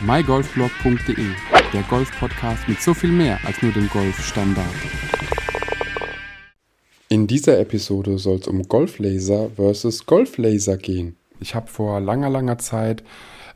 mygolfblog.de, 0.00 1.26
der 1.72 1.82
Golf-Podcast 1.84 2.68
mit 2.68 2.80
so 2.80 2.94
viel 2.94 3.10
mehr 3.10 3.38
als 3.44 3.60
nur 3.62 3.72
dem 3.72 3.88
Golfstandard. 3.88 4.66
In 7.08 7.26
dieser 7.26 7.58
Episode 7.58 8.18
soll 8.18 8.36
es 8.36 8.46
um 8.46 8.62
Golflaser 8.62 9.50
versus 9.56 10.06
Golflaser 10.06 10.76
gehen. 10.76 11.16
Ich 11.40 11.54
habe 11.54 11.66
vor 11.66 12.00
langer, 12.00 12.30
langer 12.30 12.58
Zeit 12.58 13.02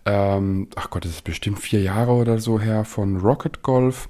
ähm, 0.05 0.69
ach 0.75 0.91
Gott, 0.91 1.05
das 1.05 1.13
ist 1.13 1.25
bestimmt 1.25 1.61
vier 1.61 1.81
Jahre 1.81 2.13
oder 2.13 2.39
so 2.39 2.59
her, 2.59 2.85
von 2.85 3.19
Rocket 3.19 3.63
Golf, 3.63 4.09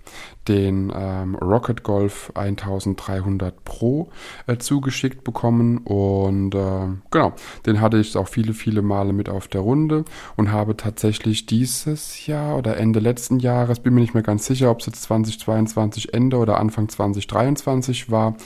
den 0.49 0.93
ähm, 0.95 1.35
Rocket 1.37 1.83
Golf 1.83 2.33
1300 2.35 3.65
Pro 3.65 4.11
äh, 4.47 4.57
zugeschickt 4.59 5.25
bekommen 5.25 5.79
und 5.79 6.55
äh, 6.55 6.87
genau, 7.11 7.33
den 7.67 7.81
hatte 7.81 7.99
ich 7.99 8.17
auch 8.17 8.29
viele, 8.29 8.55
viele 8.55 8.83
Male 8.83 9.13
mit 9.13 9.29
auf 9.29 9.49
der 9.49 9.61
Runde 9.61 10.05
und 10.37 10.51
habe 10.51 10.77
tatsächlich 10.77 11.47
dieses 11.47 12.27
Jahr 12.27 12.57
oder 12.57 12.77
Ende 12.77 13.01
letzten 13.01 13.39
Jahres, 13.39 13.81
bin 13.81 13.95
mir 13.95 14.01
nicht 14.01 14.15
mehr 14.15 14.23
ganz 14.23 14.47
sicher, 14.47 14.71
ob 14.71 14.81
es 14.81 14.87
jetzt 14.87 15.03
2022 15.03 16.15
Ende 16.15 16.39
oder 16.39 16.59
Anfang 16.59 16.89
2023 16.89 18.11
war, 18.11 18.37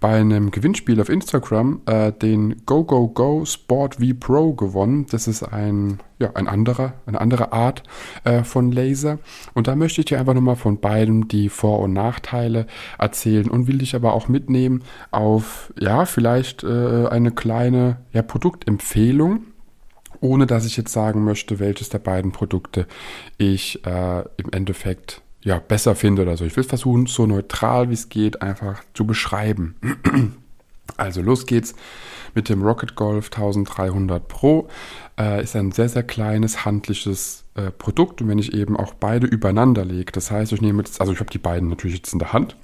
bei 0.00 0.20
einem 0.20 0.50
Gewinnspiel 0.50 1.00
auf 1.00 1.08
Instagram 1.08 1.80
äh, 1.86 2.12
den 2.12 2.62
Go 2.66 2.84
Go 2.84 3.08
Go 3.08 3.44
Sport 3.44 3.96
V 3.96 4.04
Pro 4.18 4.52
gewonnen. 4.52 5.06
Das 5.10 5.28
ist 5.28 5.42
ein 5.42 6.00
ja, 6.18 6.30
ein 6.34 6.48
anderer, 6.48 6.94
eine 7.04 7.20
andere 7.20 7.52
Art 7.52 7.82
äh, 8.24 8.42
von 8.42 8.72
Laser. 8.72 9.18
Und 9.52 9.66
da 9.66 9.76
möchte 9.76 10.00
ich 10.00 10.06
dir 10.06 10.18
einfach 10.18 10.32
nochmal 10.32 10.56
von 10.56 10.80
beiden 10.80 11.28
die 11.28 11.35
Vor- 11.48 11.80
und 11.80 11.92
Nachteile 11.92 12.66
erzählen 12.98 13.48
und 13.48 13.66
will 13.66 13.78
dich 13.78 13.94
aber 13.94 14.12
auch 14.12 14.28
mitnehmen 14.28 14.82
auf, 15.10 15.72
ja, 15.78 16.04
vielleicht 16.04 16.64
äh, 16.64 17.06
eine 17.08 17.30
kleine 17.30 17.98
ja, 18.12 18.22
Produktempfehlung, 18.22 19.44
ohne 20.20 20.46
dass 20.46 20.66
ich 20.66 20.76
jetzt 20.76 20.92
sagen 20.92 21.24
möchte, 21.24 21.58
welches 21.58 21.88
der 21.88 21.98
beiden 21.98 22.32
Produkte 22.32 22.86
ich 23.38 23.84
äh, 23.86 24.20
im 24.36 24.50
Endeffekt 24.52 25.22
ja, 25.42 25.58
besser 25.60 25.94
finde 25.94 26.22
oder 26.22 26.36
so. 26.36 26.44
Ich 26.44 26.56
will 26.56 26.64
versuchen, 26.64 27.06
so 27.06 27.26
neutral 27.26 27.88
wie 27.88 27.94
es 27.94 28.08
geht, 28.08 28.42
einfach 28.42 28.82
zu 28.94 29.06
beschreiben. 29.06 29.76
Also 30.96 31.22
los 31.22 31.46
geht's 31.46 31.74
mit 32.34 32.48
dem 32.48 32.62
Rocket 32.62 32.94
Golf 32.94 33.26
1300 33.26 34.28
Pro. 34.28 34.68
Äh, 35.18 35.42
ist 35.42 35.56
ein 35.56 35.72
sehr, 35.72 35.88
sehr 35.88 36.02
kleines, 36.02 36.64
handliches 36.64 37.44
äh, 37.54 37.70
Produkt. 37.70 38.20
Und 38.20 38.28
wenn 38.28 38.38
ich 38.38 38.52
eben 38.52 38.76
auch 38.76 38.94
beide 38.94 39.26
übereinander 39.26 39.84
lege, 39.84 40.12
das 40.12 40.30
heißt, 40.30 40.52
ich 40.52 40.60
nehme 40.60 40.78
jetzt, 40.78 41.00
also 41.00 41.12
ich 41.12 41.20
habe 41.20 41.30
die 41.30 41.38
beiden 41.38 41.68
natürlich 41.68 41.96
jetzt 41.96 42.12
in 42.12 42.18
der 42.18 42.32
Hand, 42.32 42.56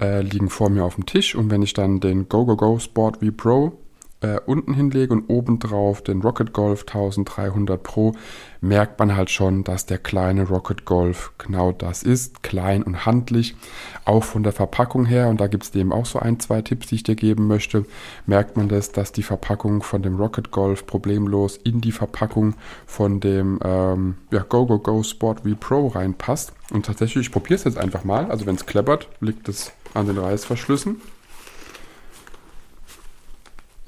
äh, 0.00 0.22
liegen 0.22 0.48
vor 0.48 0.70
mir 0.70 0.84
auf 0.84 0.94
dem 0.94 1.06
Tisch. 1.06 1.34
Und 1.34 1.50
wenn 1.50 1.62
ich 1.62 1.74
dann 1.74 2.00
den 2.00 2.28
Go 2.28 2.46
Go 2.46 2.56
Go 2.56 2.78
Sport 2.78 3.18
V 3.18 3.30
Pro 3.36 3.78
äh, 4.20 4.38
unten 4.46 4.74
hinlege 4.74 5.12
und 5.12 5.28
obendrauf 5.28 6.02
den 6.02 6.22
Rocket 6.22 6.52
Golf 6.52 6.82
1300 6.82 7.82
Pro, 7.82 8.14
merkt 8.60 8.98
man 8.98 9.16
halt 9.16 9.30
schon, 9.30 9.64
dass 9.64 9.86
der 9.86 9.98
kleine 9.98 10.46
Rocket 10.46 10.84
Golf 10.84 11.32
genau 11.38 11.72
das 11.72 12.02
ist, 12.02 12.42
klein 12.42 12.82
und 12.82 13.06
handlich, 13.06 13.56
auch 14.04 14.24
von 14.24 14.42
der 14.42 14.52
Verpackung 14.52 15.06
her, 15.06 15.28
und 15.28 15.40
da 15.40 15.46
gibt 15.46 15.64
es 15.64 15.74
eben 15.74 15.92
auch 15.92 16.06
so 16.06 16.18
ein, 16.18 16.38
zwei 16.40 16.60
Tipps, 16.62 16.88
die 16.88 16.96
ich 16.96 17.02
dir 17.02 17.16
geben 17.16 17.46
möchte, 17.46 17.86
merkt 18.26 18.56
man 18.56 18.68
das, 18.68 18.92
dass 18.92 19.12
die 19.12 19.22
Verpackung 19.22 19.82
von 19.82 20.02
dem 20.02 20.16
Rocket 20.16 20.50
Golf 20.50 20.86
problemlos 20.86 21.56
in 21.56 21.80
die 21.80 21.92
Verpackung 21.92 22.54
von 22.86 23.20
dem 23.20 23.58
ähm, 23.64 24.16
ja, 24.30 24.42
Go 24.42 24.66
Go 24.66 24.78
Go 24.78 25.02
Sport 25.02 25.40
V 25.40 25.54
Pro 25.58 25.88
reinpasst. 25.88 26.52
Und 26.70 26.86
tatsächlich, 26.86 27.26
ich 27.26 27.32
probiere 27.32 27.54
es 27.54 27.64
jetzt 27.64 27.78
einfach 27.78 28.04
mal, 28.04 28.30
also 28.30 28.46
wenn 28.46 28.54
es 28.54 28.66
kleppert, 28.66 29.08
liegt 29.20 29.48
es 29.48 29.72
an 29.94 30.06
den 30.06 30.18
Reißverschlüssen. 30.18 31.00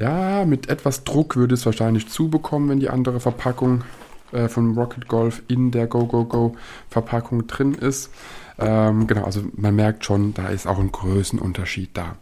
Ja, 0.03 0.45
mit 0.45 0.69
etwas 0.69 1.05
Druck 1.05 1.37
würde 1.37 1.55
es 1.55 1.65
wahrscheinlich 1.65 2.09
zubekommen, 2.09 2.69
wenn 2.69 2.81
die 2.81 2.91
andere 2.91 3.21
Verpackung 3.21 3.85
äh, 4.33 4.49
von 4.49 4.77
Rocket 4.77 5.07
Golf 5.07 5.45
in 5.47 5.71
der 5.71 5.87
Go 5.87 6.07
Go 6.07 6.25
Go 6.25 6.57
Verpackung 6.91 7.47
drin 7.47 7.73
ist. 7.73 8.11
Ähm, 8.59 9.07
genau, 9.07 9.23
also 9.23 9.43
man 9.55 9.77
merkt 9.77 10.05
schon, 10.05 10.35
da 10.35 10.49
ist 10.49 10.67
auch 10.67 10.81
ein 10.81 10.91
Größenunterschied 10.91 11.91
da. 11.97 12.17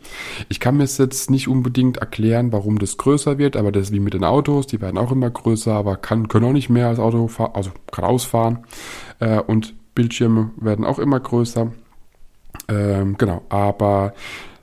Ich 0.50 0.60
kann 0.60 0.76
mir 0.76 0.84
jetzt 0.84 1.30
nicht 1.30 1.48
unbedingt 1.48 1.96
erklären, 1.96 2.52
warum 2.52 2.78
das 2.78 2.98
größer 2.98 3.38
wird, 3.38 3.56
aber 3.56 3.72
das 3.72 3.84
ist 3.84 3.92
wie 3.92 4.00
mit 4.00 4.12
den 4.12 4.24
Autos, 4.24 4.66
die 4.66 4.82
werden 4.82 4.98
auch 4.98 5.10
immer 5.10 5.30
größer, 5.30 5.72
aber 5.72 5.96
kann, 5.96 6.28
können 6.28 6.44
auch 6.44 6.52
nicht 6.52 6.68
mehr 6.68 6.88
als 6.88 6.98
Auto 6.98 7.28
fahren, 7.28 7.52
also 7.54 7.70
geradeaus 7.90 8.24
fahren. 8.24 8.58
Äh, 9.20 9.40
und 9.40 9.72
Bildschirme 9.94 10.50
werden 10.60 10.84
auch 10.84 10.98
immer 10.98 11.18
größer. 11.18 11.72
Ähm, 12.68 13.16
genau, 13.16 13.40
aber 13.48 14.12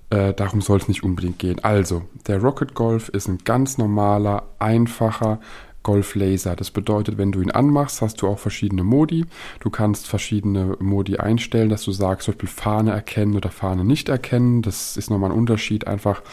äh, 0.10 0.34
darum 0.34 0.62
soll 0.62 0.78
es 0.78 0.88
nicht 0.88 1.04
unbedingt 1.04 1.40
gehen. 1.40 1.64
Also, 1.64 2.04
der 2.28 2.42
Rocket 2.42 2.74
Golf 2.74 3.10
ist 3.10 3.28
ein 3.28 3.40
ganz 3.44 3.78
normaler, 3.78 4.44
einfacher 4.60 5.40
Golf 5.88 6.16
Laser. 6.16 6.58
Das 6.58 6.70
bedeutet, 6.70 7.18
wenn 7.18 7.32
du 7.32 7.40
ihn 7.40 7.50
anmachst, 7.50 8.02
hast 8.02 8.22
du 8.22 8.28
auch 8.28 8.40
verschiedene 8.40 8.84
Modi. 8.84 9.24
Du 9.62 9.70
kannst 9.70 10.06
verschiedene 10.06 10.76
Modi 10.82 11.16
einstellen, 11.16 11.70
dass 11.70 11.84
du 11.84 11.94
sagst, 11.94 12.26
zum 12.26 12.34
Beispiel 12.34 12.50
Fahne 12.50 12.92
erkennen 12.92 13.38
oder 13.38 13.52
Fahne 13.52 13.86
nicht 13.86 14.10
erkennen. 14.10 14.62
Das 14.62 14.98
ist 14.98 15.10
nochmal 15.10 15.32
ein 15.32 15.38
Unterschied 15.38 15.88
einfach 15.88 16.24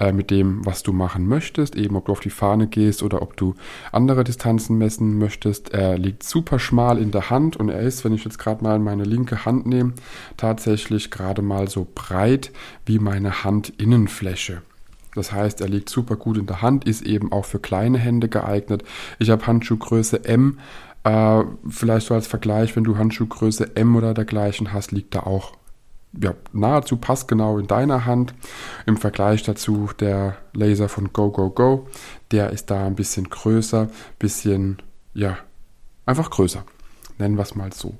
äh, 0.00 0.10
mit 0.10 0.32
dem, 0.32 0.66
was 0.66 0.82
du 0.82 0.92
machen 0.92 1.28
möchtest. 1.28 1.76
Eben, 1.76 1.94
ob 1.94 2.06
du 2.06 2.12
auf 2.12 2.18
die 2.18 2.30
Fahne 2.30 2.66
gehst 2.66 3.04
oder 3.04 3.22
ob 3.22 3.36
du 3.36 3.54
andere 3.92 4.24
Distanzen 4.24 4.78
messen 4.78 5.16
möchtest. 5.16 5.72
Er 5.72 5.96
liegt 5.96 6.24
super 6.24 6.58
schmal 6.58 6.98
in 6.98 7.12
der 7.12 7.30
Hand 7.30 7.56
und 7.56 7.68
er 7.68 7.82
ist, 7.82 8.04
wenn 8.04 8.14
ich 8.14 8.24
jetzt 8.24 8.40
gerade 8.40 8.64
mal 8.64 8.80
meine 8.80 9.04
linke 9.04 9.44
Hand 9.44 9.64
nehme, 9.64 9.92
tatsächlich 10.36 11.12
gerade 11.12 11.40
mal 11.40 11.68
so 11.68 11.86
breit 11.94 12.50
wie 12.84 12.98
meine 12.98 13.44
Handinnenfläche. 13.44 14.62
Das 15.14 15.32
heißt, 15.32 15.60
er 15.60 15.68
liegt 15.68 15.88
super 15.88 16.16
gut 16.16 16.38
in 16.38 16.46
der 16.46 16.62
Hand, 16.62 16.86
ist 16.86 17.02
eben 17.02 17.32
auch 17.32 17.44
für 17.44 17.58
kleine 17.58 17.98
Hände 17.98 18.28
geeignet. 18.28 18.84
Ich 19.18 19.30
habe 19.30 19.46
Handschuhgröße 19.46 20.24
M. 20.24 20.58
Äh, 21.04 21.44
vielleicht 21.68 22.06
so 22.06 22.14
als 22.14 22.26
Vergleich, 22.26 22.74
wenn 22.76 22.84
du 22.84 22.96
Handschuhgröße 22.96 23.76
M 23.76 23.94
oder 23.96 24.14
dergleichen 24.14 24.72
hast, 24.72 24.92
liegt 24.92 25.14
er 25.14 25.26
auch 25.26 25.52
ja, 26.20 26.34
nahezu 26.52 26.96
passgenau 26.96 27.58
in 27.58 27.66
deiner 27.66 28.06
Hand. 28.06 28.34
Im 28.86 28.96
Vergleich 28.96 29.42
dazu 29.42 29.90
der 29.98 30.36
Laser 30.52 30.88
von 30.88 31.12
Go 31.12 31.30
Go 31.30 31.50
Go, 31.50 31.88
der 32.30 32.50
ist 32.50 32.70
da 32.70 32.86
ein 32.86 32.94
bisschen 32.94 33.28
größer, 33.28 33.88
bisschen, 34.18 34.80
ja, 35.12 35.38
einfach 36.06 36.30
größer. 36.30 36.64
Nennen 37.18 37.36
wir 37.36 37.42
es 37.42 37.54
mal 37.54 37.72
so. 37.72 37.90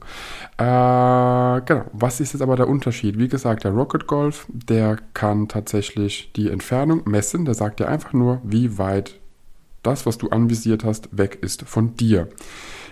Äh, 0.58 1.60
genau. 1.64 1.84
Was 1.92 2.20
ist 2.20 2.32
jetzt 2.32 2.42
aber 2.42 2.56
der 2.56 2.68
Unterschied? 2.68 3.18
Wie 3.18 3.28
gesagt, 3.28 3.64
der 3.64 3.72
Rocket 3.72 4.06
Golf, 4.06 4.46
der 4.52 4.98
kann 5.14 5.48
tatsächlich 5.48 6.32
die 6.34 6.50
Entfernung 6.50 7.02
messen. 7.04 7.44
Der 7.44 7.54
sagt 7.54 7.80
dir 7.80 7.88
einfach 7.88 8.12
nur, 8.12 8.40
wie 8.42 8.76
weit 8.78 9.20
das, 9.84 10.06
was 10.06 10.18
du 10.18 10.30
anvisiert 10.30 10.84
hast, 10.84 11.16
weg 11.16 11.38
ist 11.42 11.62
von 11.62 11.94
dir. 11.94 12.28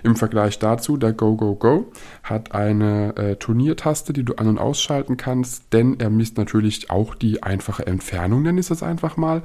Im 0.04 0.16
Vergleich 0.16 0.58
dazu, 0.58 0.96
der 0.96 1.12
Go 1.12 1.36
Go 1.36 1.54
Go 1.54 1.92
hat 2.24 2.52
eine 2.52 3.16
äh, 3.16 3.36
Turniertaste, 3.36 4.12
die 4.12 4.24
du 4.24 4.34
an- 4.34 4.48
und 4.48 4.58
ausschalten 4.58 5.16
kannst, 5.16 5.72
denn 5.72 6.00
er 6.00 6.10
misst 6.10 6.36
natürlich 6.38 6.90
auch 6.90 7.14
die 7.14 7.42
einfache 7.42 7.86
Entfernung, 7.86 8.42
nenne 8.42 8.60
ich 8.60 8.70
es 8.70 8.82
einfach 8.82 9.16
mal. 9.16 9.42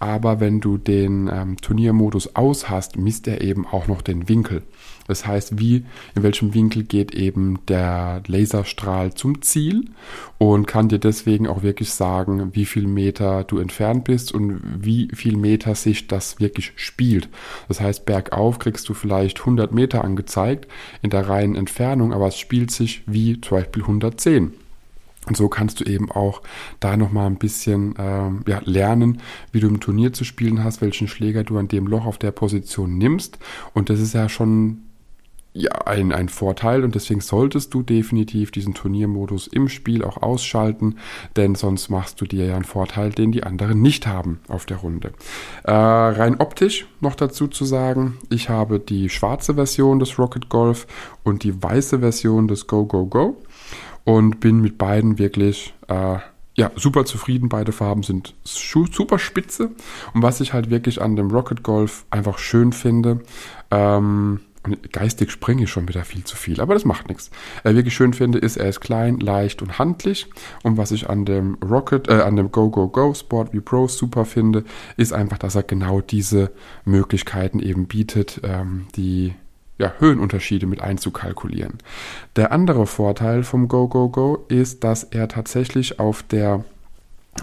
Aber 0.00 0.40
wenn 0.40 0.60
du 0.60 0.76
den 0.76 1.30
ähm, 1.32 1.56
Turniermodus 1.56 2.34
aus 2.34 2.68
hast, 2.68 2.96
misst 2.96 3.28
er 3.28 3.42
eben 3.42 3.64
auch 3.64 3.86
noch 3.86 4.02
den 4.02 4.28
Winkel. 4.28 4.62
Das 5.12 5.26
heißt, 5.26 5.58
wie, 5.58 5.84
in 6.14 6.22
welchem 6.22 6.54
Winkel 6.54 6.84
geht 6.84 7.14
eben 7.14 7.58
der 7.68 8.22
Laserstrahl 8.26 9.12
zum 9.12 9.42
Ziel 9.42 9.90
und 10.38 10.66
kann 10.66 10.88
dir 10.88 10.98
deswegen 10.98 11.46
auch 11.46 11.62
wirklich 11.62 11.90
sagen, 11.90 12.54
wie 12.54 12.64
viel 12.64 12.86
Meter 12.86 13.44
du 13.44 13.58
entfernt 13.58 14.04
bist 14.04 14.32
und 14.32 14.62
wie 14.64 15.08
viel 15.12 15.36
Meter 15.36 15.74
sich 15.74 16.08
das 16.08 16.40
wirklich 16.40 16.72
spielt. 16.76 17.28
Das 17.68 17.82
heißt, 17.82 18.06
bergauf 18.06 18.58
kriegst 18.58 18.88
du 18.88 18.94
vielleicht 18.94 19.40
100 19.40 19.70
Meter 19.72 20.02
angezeigt 20.02 20.66
in 21.02 21.10
der 21.10 21.28
reinen 21.28 21.56
Entfernung, 21.56 22.14
aber 22.14 22.28
es 22.28 22.38
spielt 22.38 22.70
sich 22.70 23.02
wie 23.04 23.38
zum 23.38 23.58
Beispiel 23.58 23.82
110. 23.82 24.54
Und 25.26 25.36
so 25.36 25.48
kannst 25.48 25.78
du 25.80 25.84
eben 25.84 26.10
auch 26.10 26.42
da 26.80 26.96
nochmal 26.96 27.26
ein 27.26 27.36
bisschen 27.36 27.94
ähm, 27.98 28.42
ja, 28.46 28.60
lernen, 28.64 29.20
wie 29.52 29.60
du 29.60 29.68
im 29.68 29.78
Turnier 29.78 30.12
zu 30.12 30.24
spielen 30.24 30.64
hast, 30.64 30.80
welchen 30.80 31.06
Schläger 31.06 31.44
du 31.44 31.58
an 31.58 31.68
dem 31.68 31.86
Loch 31.86 32.06
auf 32.06 32.18
der 32.18 32.32
Position 32.32 32.98
nimmst. 32.98 33.38
Und 33.72 33.88
das 33.88 34.00
ist 34.00 34.14
ja 34.14 34.28
schon 34.28 34.82
ja, 35.54 35.70
ein, 35.84 36.12
ein 36.12 36.28
Vorteil 36.30 36.82
und 36.82 36.94
deswegen 36.94 37.20
solltest 37.20 37.74
du 37.74 37.82
definitiv 37.82 38.50
diesen 38.50 38.72
Turniermodus 38.72 39.46
im 39.46 39.68
Spiel 39.68 40.02
auch 40.02 40.22
ausschalten, 40.22 40.96
denn 41.36 41.54
sonst 41.54 41.90
machst 41.90 42.20
du 42.20 42.24
dir 42.24 42.46
ja 42.46 42.54
einen 42.54 42.64
Vorteil, 42.64 43.10
den 43.10 43.32
die 43.32 43.42
anderen 43.42 43.82
nicht 43.82 44.06
haben 44.06 44.40
auf 44.48 44.64
der 44.64 44.78
Runde. 44.78 45.12
Äh, 45.64 45.72
rein 45.72 46.40
optisch 46.40 46.86
noch 47.00 47.14
dazu 47.14 47.48
zu 47.48 47.66
sagen, 47.66 48.18
ich 48.30 48.48
habe 48.48 48.80
die 48.80 49.10
schwarze 49.10 49.54
Version 49.54 49.98
des 49.98 50.18
Rocket 50.18 50.48
Golf 50.48 50.86
und 51.22 51.44
die 51.44 51.62
weiße 51.62 51.98
Version 51.98 52.48
des 52.48 52.66
Go 52.66 52.86
Go 52.86 53.04
Go 53.04 53.36
und 54.04 54.40
bin 54.40 54.60
mit 54.60 54.78
beiden 54.78 55.18
wirklich 55.18 55.74
äh, 55.88 56.16
ja, 56.54 56.70
super 56.76 57.04
zufrieden. 57.04 57.48
Beide 57.48 57.72
Farben 57.72 58.02
sind 58.02 58.34
super 58.44 59.18
spitze. 59.18 59.70
Und 60.12 60.22
was 60.22 60.40
ich 60.40 60.52
halt 60.52 60.70
wirklich 60.70 61.00
an 61.00 61.16
dem 61.16 61.30
Rocket 61.30 61.62
Golf 61.62 62.04
einfach 62.10 62.38
schön 62.38 62.72
finde, 62.72 63.20
ähm, 63.70 64.40
geistig 64.92 65.30
springe 65.30 65.64
ich 65.64 65.70
schon 65.70 65.88
wieder 65.88 66.04
viel 66.04 66.24
zu 66.24 66.36
viel, 66.36 66.60
aber 66.60 66.74
das 66.74 66.84
macht 66.84 67.08
nichts. 67.08 67.30
Äh, 67.64 67.74
wirklich 67.74 67.94
schön 67.94 68.12
finde, 68.12 68.38
ist, 68.38 68.56
er 68.56 68.68
ist 68.68 68.80
klein, 68.80 69.18
leicht 69.18 69.60
und 69.62 69.78
handlich. 69.78 70.28
Und 70.62 70.76
was 70.76 70.92
ich 70.92 71.10
an 71.10 71.24
dem 71.24 71.54
Rocket, 71.54 72.08
äh, 72.08 72.22
an 72.22 72.36
dem 72.36 72.52
Go 72.52 72.70
Go 72.70 72.88
Go 72.88 73.12
Sport 73.14 73.52
V 73.52 73.60
Pro 73.60 73.88
super 73.88 74.24
finde, 74.24 74.64
ist 74.96 75.12
einfach, 75.12 75.38
dass 75.38 75.54
er 75.54 75.64
genau 75.64 76.00
diese 76.00 76.52
Möglichkeiten 76.84 77.58
eben 77.58 77.86
bietet, 77.86 78.40
ähm, 78.44 78.86
die 78.96 79.34
ja, 79.78 79.92
Höhenunterschiede 79.98 80.66
mit 80.66 80.80
einzukalkulieren. 80.80 81.78
Der 82.36 82.52
andere 82.52 82.86
Vorteil 82.86 83.42
vom 83.42 83.66
Go 83.66 83.88
Go 83.88 84.08
Go 84.10 84.44
ist, 84.48 84.84
dass 84.84 85.02
er 85.02 85.26
tatsächlich 85.28 85.98
auf 85.98 86.22
der 86.22 86.64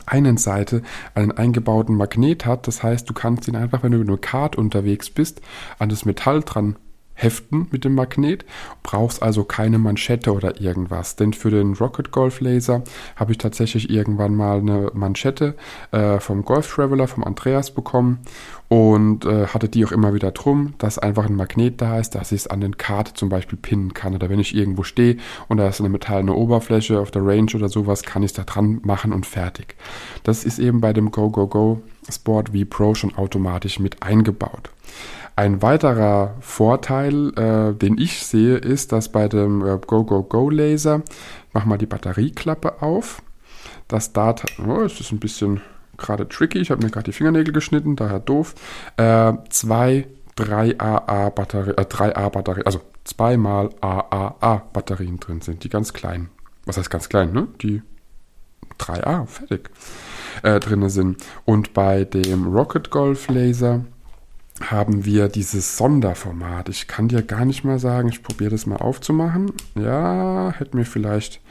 einen 0.05 0.37
Seite 0.37 0.83
einen 1.15 1.31
eingebauten 1.31 1.95
Magnet 1.95 2.45
hat. 2.45 2.67
Das 2.67 2.83
heißt, 2.83 3.09
du 3.09 3.13
kannst 3.13 3.47
ihn 3.47 3.55
einfach, 3.55 3.83
wenn 3.83 3.91
du 3.91 3.97
mit 3.97 4.07
einem 4.07 4.21
Kart 4.21 4.55
unterwegs 4.55 5.09
bist, 5.09 5.41
an 5.79 5.89
das 5.89 6.05
Metall 6.05 6.41
dran 6.41 6.75
heften 7.21 7.67
mit 7.71 7.83
dem 7.83 7.95
Magnet, 7.95 8.45
brauchst 8.81 9.21
also 9.21 9.43
keine 9.43 9.77
Manschette 9.77 10.33
oder 10.33 10.61
irgendwas. 10.61 11.15
Denn 11.15 11.33
für 11.33 11.51
den 11.51 11.73
Rocket 11.73 12.11
Golf 12.11 12.39
Laser 12.39 12.83
habe 13.15 13.33
ich 13.33 13.37
tatsächlich 13.37 13.89
irgendwann 13.89 14.35
mal 14.35 14.59
eine 14.59 14.91
Manschette 14.93 15.55
äh, 15.91 16.19
vom 16.19 16.45
Golf 16.45 16.73
Traveler, 16.73 17.07
vom 17.07 17.23
Andreas 17.23 17.71
bekommen 17.71 18.19
und 18.69 19.25
äh, 19.25 19.47
hatte 19.47 19.67
die 19.67 19.85
auch 19.85 19.91
immer 19.91 20.13
wieder 20.13 20.31
drum, 20.31 20.75
dass 20.77 20.99
einfach 20.99 21.25
ein 21.25 21.35
Magnet 21.35 21.81
da 21.81 21.99
ist, 21.99 22.15
dass 22.15 22.31
ich 22.31 22.41
es 22.41 22.47
an 22.47 22.61
den 22.61 22.77
Kart 22.77 23.09
zum 23.17 23.27
Beispiel 23.27 23.57
pinnen 23.57 23.93
kann. 23.93 24.15
Oder 24.15 24.29
wenn 24.29 24.39
ich 24.39 24.55
irgendwo 24.55 24.83
stehe 24.83 25.17
und 25.47 25.57
da 25.57 25.67
ist 25.67 25.79
eine 25.79 25.89
metallene 25.89 26.33
Oberfläche 26.33 26.99
auf 26.99 27.11
der 27.11 27.25
Range 27.25 27.51
oder 27.55 27.67
sowas, 27.67 28.03
kann 28.03 28.23
ich 28.23 28.31
es 28.31 28.33
da 28.33 28.43
dran 28.43 28.79
machen 28.83 29.11
und 29.11 29.25
fertig. 29.25 29.75
Das 30.23 30.45
ist 30.45 30.59
eben 30.59 30.81
bei 30.81 30.93
dem 30.93 31.11
Go 31.11 31.29
Go 31.29 31.47
Go 31.47 31.81
Sport 32.09 32.49
V 32.49 32.65
Pro 32.69 32.95
schon 32.95 33.15
automatisch 33.15 33.79
mit 33.79 34.01
eingebaut. 34.03 34.69
Ein 35.35 35.61
weiterer 35.61 36.35
Vorteil, 36.41 37.33
äh, 37.37 37.73
den 37.73 37.97
ich 37.97 38.25
sehe, 38.25 38.57
ist, 38.57 38.91
dass 38.91 39.09
bei 39.09 39.27
dem 39.27 39.65
äh, 39.65 39.79
Go 39.85 40.03
Go 40.03 40.23
Go 40.23 40.49
Laser, 40.49 41.01
mach 41.53 41.65
mal 41.65 41.77
die 41.77 41.85
Batterieklappe 41.85 42.81
auf, 42.81 43.21
dass 43.87 44.13
da, 44.13 44.35
oh, 44.65 44.81
es 44.81 44.99
ist 44.99 45.11
ein 45.11 45.19
bisschen 45.19 45.61
gerade 45.97 46.27
tricky, 46.27 46.59
ich 46.59 46.71
habe 46.71 46.83
mir 46.83 46.91
gerade 46.91 47.05
die 47.05 47.11
Fingernägel 47.13 47.53
geschnitten, 47.53 47.95
daher 47.95 48.19
doof, 48.19 48.55
äh, 48.97 49.33
zwei 49.49 50.07
3AA 50.37 51.29
Batterie, 51.31 51.71
äh, 51.71 51.85
3A 51.85 52.29
Batterie, 52.29 52.65
also 52.65 52.81
zweimal 53.03 53.69
AAA 53.81 54.63
Batterien 54.73 55.19
drin 55.19 55.41
sind, 55.41 55.63
die 55.63 55.69
ganz 55.69 55.93
klein, 55.93 56.29
was 56.65 56.77
heißt 56.77 56.89
ganz 56.89 57.09
klein, 57.09 57.33
ne? 57.33 57.47
Die 57.61 57.81
3A, 58.77 59.25
fertig, 59.25 59.69
äh, 60.43 60.59
drin 60.59 60.87
sind. 60.89 61.17
Und 61.45 61.73
bei 61.73 62.05
dem 62.05 62.47
Rocket 62.47 62.89
Golf 62.89 63.27
Laser 63.27 63.81
haben 64.61 65.05
wir 65.05 65.27
dieses 65.29 65.77
Sonderformat. 65.77 66.69
Ich 66.69 66.87
kann 66.87 67.07
dir 67.07 67.21
gar 67.21 67.45
nicht 67.45 67.63
mal 67.63 67.79
sagen, 67.79 68.09
ich 68.09 68.23
probiere 68.23 68.51
das 68.51 68.65
mal 68.65 68.77
aufzumachen. 68.77 69.51
Ja, 69.75 70.53
hätte 70.57 70.75
mir 70.75 70.85
vielleicht 70.85 71.41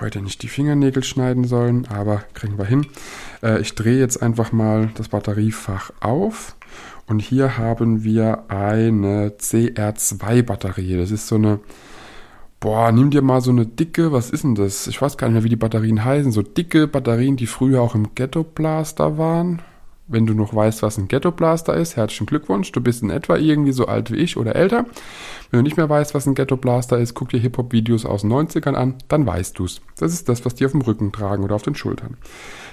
heute 0.00 0.20
nicht 0.20 0.42
die 0.42 0.48
Fingernägel 0.48 1.02
schneiden 1.02 1.44
sollen, 1.44 1.86
aber 1.86 2.24
kriegen 2.34 2.58
wir 2.58 2.66
hin. 2.66 2.86
Äh, 3.42 3.60
ich 3.60 3.74
drehe 3.74 3.98
jetzt 3.98 4.22
einfach 4.22 4.52
mal 4.52 4.90
das 4.94 5.08
Batteriefach 5.08 5.90
auf 6.00 6.56
und 7.06 7.20
hier 7.20 7.56
haben 7.56 8.04
wir 8.04 8.50
eine 8.50 9.30
CR2 9.30 10.42
Batterie. 10.42 10.96
Das 10.96 11.10
ist 11.10 11.28
so 11.28 11.36
eine, 11.36 11.60
boah, 12.60 12.92
nimm 12.92 13.10
dir 13.10 13.22
mal 13.22 13.40
so 13.40 13.50
eine 13.50 13.64
dicke, 13.64 14.12
was 14.12 14.30
ist 14.30 14.44
denn 14.44 14.54
das? 14.54 14.86
Ich 14.86 15.00
weiß 15.00 15.16
gar 15.16 15.28
nicht 15.28 15.34
mehr, 15.34 15.44
wie 15.44 15.48
die 15.48 15.56
Batterien 15.56 16.04
heißen. 16.04 16.32
So 16.32 16.42
dicke 16.42 16.86
Batterien, 16.86 17.36
die 17.36 17.46
früher 17.46 17.80
auch 17.80 17.94
im 17.94 18.14
Ghetto 18.14 18.44
Blaster 18.44 19.16
waren 19.16 19.62
wenn 20.08 20.26
du 20.26 20.34
noch 20.34 20.54
weißt, 20.54 20.82
was 20.82 20.98
ein 20.98 21.08
Ghetto 21.08 21.32
Blaster 21.32 21.74
ist, 21.74 21.96
herzlichen 21.96 22.26
Glückwunsch. 22.26 22.70
Du 22.72 22.80
bist 22.80 23.02
in 23.02 23.10
etwa 23.10 23.36
irgendwie 23.36 23.72
so 23.72 23.86
alt 23.86 24.12
wie 24.12 24.16
ich 24.16 24.36
oder 24.36 24.54
älter. 24.54 24.86
Wenn 25.50 25.58
du 25.58 25.62
nicht 25.62 25.76
mehr 25.76 25.88
weißt, 25.88 26.14
was 26.14 26.26
ein 26.26 26.34
Ghetto 26.34 26.56
Blaster 26.56 26.98
ist, 26.98 27.14
guck 27.14 27.30
dir 27.30 27.40
Hip-Hop-Videos 27.40 28.04
aus 28.04 28.22
den 28.22 28.32
90ern 28.32 28.74
an, 28.74 28.94
dann 29.08 29.26
weißt 29.26 29.58
du's. 29.58 29.80
Das 29.98 30.12
ist 30.12 30.28
das, 30.28 30.44
was 30.44 30.54
die 30.54 30.66
auf 30.66 30.72
dem 30.72 30.82
Rücken 30.82 31.12
tragen 31.12 31.44
oder 31.44 31.54
auf 31.54 31.62
den 31.62 31.74
Schultern. 31.74 32.16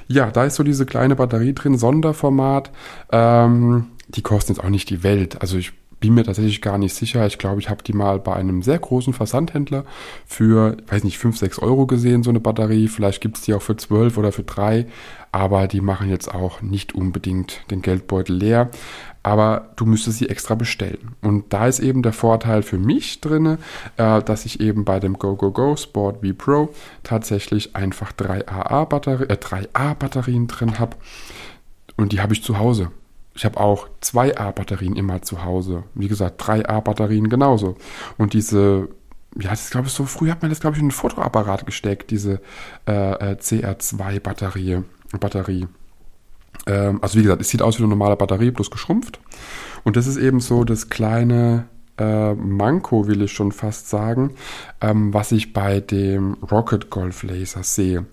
Ja, 0.08 0.32
da 0.32 0.46
ist 0.46 0.56
so 0.56 0.64
diese 0.64 0.86
kleine 0.86 1.16
Batterie 1.16 1.54
drin, 1.54 1.78
Sonderformat. 1.78 2.72
Ähm, 3.12 3.88
die 4.10 4.22
kosten 4.22 4.54
jetzt 4.54 4.64
auch 4.64 4.70
nicht 4.70 4.90
die 4.90 5.04
Welt. 5.04 5.42
Also 5.42 5.58
ich 5.58 5.74
bin 6.04 6.16
mir 6.16 6.26
tatsächlich 6.26 6.62
gar 6.62 6.78
nicht 6.78 6.94
sicher. 6.94 7.26
Ich 7.26 7.38
glaube, 7.38 7.62
ich 7.62 7.70
habe 7.70 7.82
die 7.82 7.94
mal 7.94 8.20
bei 8.20 8.34
einem 8.34 8.62
sehr 8.62 8.78
großen 8.78 9.14
Versandhändler 9.14 9.86
für, 10.26 10.76
weiß 10.90 11.06
nicht, 11.06 11.18
5, 11.18 11.38
6 11.38 11.60
Euro 11.60 11.88
gesehen, 11.88 12.24
so 12.24 12.30
eine 12.30 12.42
Batterie. 12.42 12.90
Vielleicht 12.90 13.22
gibt 13.22 13.38
es 13.38 13.44
die 13.44 13.54
auch 13.54 13.62
für 13.62 13.78
12 13.78 14.18
oder 14.18 14.34
für 14.34 14.44
3, 14.44 14.86
aber 15.32 15.66
die 15.70 15.80
machen 15.80 16.10
jetzt 16.10 16.30
auch 16.34 16.62
nicht 16.62 16.94
unbedingt 16.94 17.62
den 17.72 17.82
Geldbeutel 17.82 18.36
leer. 18.36 18.70
Aber 19.24 19.70
du 19.78 19.86
müsstest 19.86 20.18
sie 20.18 20.28
extra 20.28 20.56
bestellen. 20.56 21.16
Und 21.22 21.54
da 21.54 21.68
ist 21.68 21.80
eben 21.80 22.02
der 22.04 22.12
Vorteil 22.12 22.64
für 22.64 22.78
mich 22.78 23.22
drin, 23.22 23.58
äh, 23.96 24.22
dass 24.22 24.46
ich 24.46 24.60
eben 24.60 24.84
bei 24.84 25.00
dem 25.00 25.14
Go 25.14 25.38
Go 25.38 25.52
Go 25.52 25.78
Sport 25.78 26.18
V 26.18 26.34
Pro 26.38 26.70
tatsächlich 27.04 27.78
einfach 27.78 28.12
3 28.12 28.46
AA-Batterien 28.50 29.30
äh, 29.30 29.36
3A 29.36 29.96
Batterien 29.96 30.48
drin 30.48 30.80
habe. 30.80 30.98
Und 31.96 32.12
die 32.12 32.20
habe 32.20 32.34
ich 32.34 32.44
zu 32.44 32.60
Hause. 32.60 32.92
Ich 33.36 33.46
habe 33.46 33.60
auch 33.60 33.88
2A-Batterien 34.02 34.96
immer 34.96 35.22
zu 35.22 35.44
Hause. 35.44 35.84
Wie 35.96 36.08
gesagt, 36.08 36.42
3A-Batterien 36.42 37.30
genauso. 37.30 37.78
Und 38.18 38.34
diese, 38.34 38.90
ja, 39.40 39.50
das 39.50 39.72
glaube 39.72 39.88
ich 39.88 39.94
so, 39.94 40.06
früh 40.06 40.30
hat 40.30 40.42
man 40.42 40.52
das, 40.52 40.60
glaube 40.60 40.76
ich, 40.76 40.80
in 40.80 40.86
einen 40.86 40.92
Fotoapparat 40.92 41.66
gesteckt, 41.66 42.12
diese 42.12 42.42
äh, 42.88 43.32
äh 43.32 43.36
CR2-Batterie. 43.36 44.84
Batterie. 45.20 45.68
Ähm, 46.66 47.00
also 47.02 47.18
wie 47.18 47.24
gesagt, 47.24 47.42
es 47.42 47.50
sieht 47.50 47.62
aus 47.62 47.78
wie 47.78 47.84
eine 47.84 47.90
normale 47.90 48.16
Batterie, 48.16 48.52
bloß 48.52 48.72
geschrumpft. 48.72 49.20
Und 49.84 49.96
das 49.98 50.08
ist 50.08 50.18
eben 50.18 50.40
so 50.40 50.64
das 50.64 50.90
kleine 50.90 51.66
äh, 51.98 52.34
Manko, 52.34 53.08
will 53.08 53.22
ich 53.22 53.32
schon 53.32 53.52
fast 53.52 53.90
sagen, 53.90 54.36
ähm, 54.82 55.14
was 55.14 55.32
ich 55.32 55.54
bei 55.54 55.80
dem 55.80 56.36
Rocket 56.36 56.90
Golf 56.90 57.24
Laser 57.24 57.64
sehe. 57.64 58.06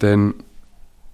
Denn 0.00 0.34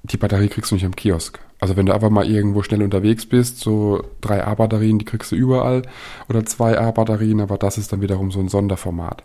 die 0.03 0.17
Batterie 0.17 0.49
kriegst 0.49 0.71
du 0.71 0.77
nicht 0.77 0.85
im 0.85 0.97
Kiosk. 0.97 1.41
Also 1.61 1.77
wenn 1.77 1.87
du 1.87 1.95
einfach 1.95 2.11
mal 2.11 2.29
irgendwo 2.29 2.63
schnell 2.63 2.83
unterwegs 2.83 3.27
bist, 3.27 3.61
so 3.61 4.03
3A-Batterien, 4.23 4.99
die 4.99 5.05
kriegst 5.05 5.33
du 5.33 5.37
überall 5.37 5.83
oder 6.29 6.41
2A-Batterien, 6.41 7.41
aber 7.41 7.57
das 7.59 7.79
ist 7.79 7.93
dann 7.93 8.03
wiederum 8.03 8.31
so 8.31 8.41
ein 8.41 8.49
Sonderformat. 8.49 9.25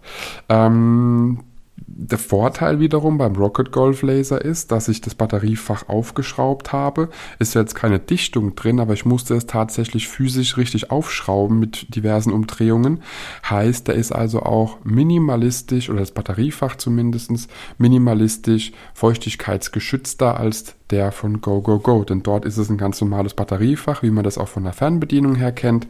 Ähm, 0.49 1.39
der 1.87 2.17
Vorteil 2.17 2.79
wiederum 2.79 3.17
beim 3.17 3.35
Rocket 3.35 3.71
Golf 3.71 4.01
Laser 4.01 4.43
ist, 4.43 4.71
dass 4.71 4.87
ich 4.87 5.01
das 5.01 5.15
Batteriefach 5.15 5.89
aufgeschraubt 5.89 6.71
habe. 6.71 7.09
Ist 7.39 7.55
jetzt 7.55 7.75
keine 7.75 7.99
Dichtung 7.99 8.55
drin, 8.55 8.79
aber 8.79 8.93
ich 8.93 9.05
musste 9.05 9.35
es 9.35 9.45
tatsächlich 9.45 10.07
physisch 10.07 10.57
richtig 10.57 10.91
aufschrauben 10.91 11.59
mit 11.59 11.95
diversen 11.95 12.31
Umdrehungen. 12.31 13.01
Heißt, 13.49 13.87
der 13.87 13.95
ist 13.95 14.11
also 14.11 14.43
auch 14.43 14.77
minimalistisch, 14.83 15.89
oder 15.89 15.99
das 15.99 16.11
Batteriefach 16.11 16.75
zumindest, 16.75 17.31
minimalistisch 17.77 18.71
feuchtigkeitsgeschützter 18.93 20.39
als 20.39 20.75
der 20.91 21.11
von 21.11 21.41
Go 21.41 21.61
Go 21.61 21.79
Go. 21.79 22.03
Denn 22.03 22.23
dort 22.23 22.45
ist 22.45 22.57
es 22.57 22.69
ein 22.69 22.77
ganz 22.77 23.01
normales 23.01 23.33
Batteriefach, 23.33 24.03
wie 24.03 24.11
man 24.11 24.23
das 24.23 24.37
auch 24.37 24.47
von 24.47 24.63
der 24.63 24.73
Fernbedienung 24.73 25.35
her 25.35 25.51
kennt. 25.51 25.87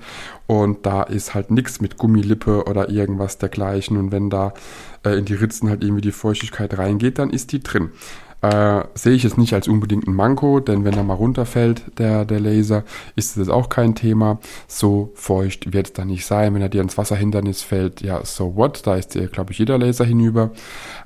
Und 0.47 0.85
da 0.85 1.03
ist 1.03 1.33
halt 1.33 1.51
nichts 1.51 1.81
mit 1.81 1.97
Gummilippe 1.97 2.65
oder 2.65 2.89
irgendwas 2.89 3.37
dergleichen. 3.37 3.97
Und 3.97 4.11
wenn 4.11 4.29
da 4.29 4.53
äh, 5.03 5.17
in 5.17 5.25
die 5.25 5.33
Ritzen 5.33 5.69
halt 5.69 5.83
irgendwie 5.83 6.01
die 6.01 6.11
Feuchtigkeit 6.11 6.77
reingeht, 6.77 7.19
dann 7.19 7.29
ist 7.29 7.51
die 7.51 7.61
drin. 7.61 7.91
Äh, 8.41 8.83
sehe 8.95 9.13
ich 9.13 9.23
es 9.23 9.37
nicht 9.37 9.53
als 9.53 9.67
unbedingt 9.67 10.07
ein 10.07 10.15
Manko, 10.15 10.59
denn 10.59 10.83
wenn 10.83 10.95
er 10.95 11.03
mal 11.03 11.13
runterfällt, 11.13 11.99
der, 11.99 12.25
der 12.25 12.39
Laser, 12.39 12.83
ist 13.15 13.37
das 13.37 13.49
auch 13.49 13.69
kein 13.69 13.93
Thema. 13.93 14.39
So 14.67 15.11
feucht 15.13 15.73
wird 15.73 15.87
es 15.87 15.93
dann 15.93 16.07
nicht 16.07 16.25
sein. 16.25 16.53
Wenn 16.53 16.61
er 16.61 16.69
dir 16.69 16.81
ins 16.81 16.97
Wasserhindernis 16.97 17.61
fällt, 17.61 18.01
ja, 18.01 18.25
so 18.25 18.55
what, 18.55 18.85
da 18.87 18.95
ist, 18.95 19.17
glaube 19.31 19.51
ich, 19.51 19.59
jeder 19.59 19.77
Laser 19.77 20.05
hinüber. 20.05 20.51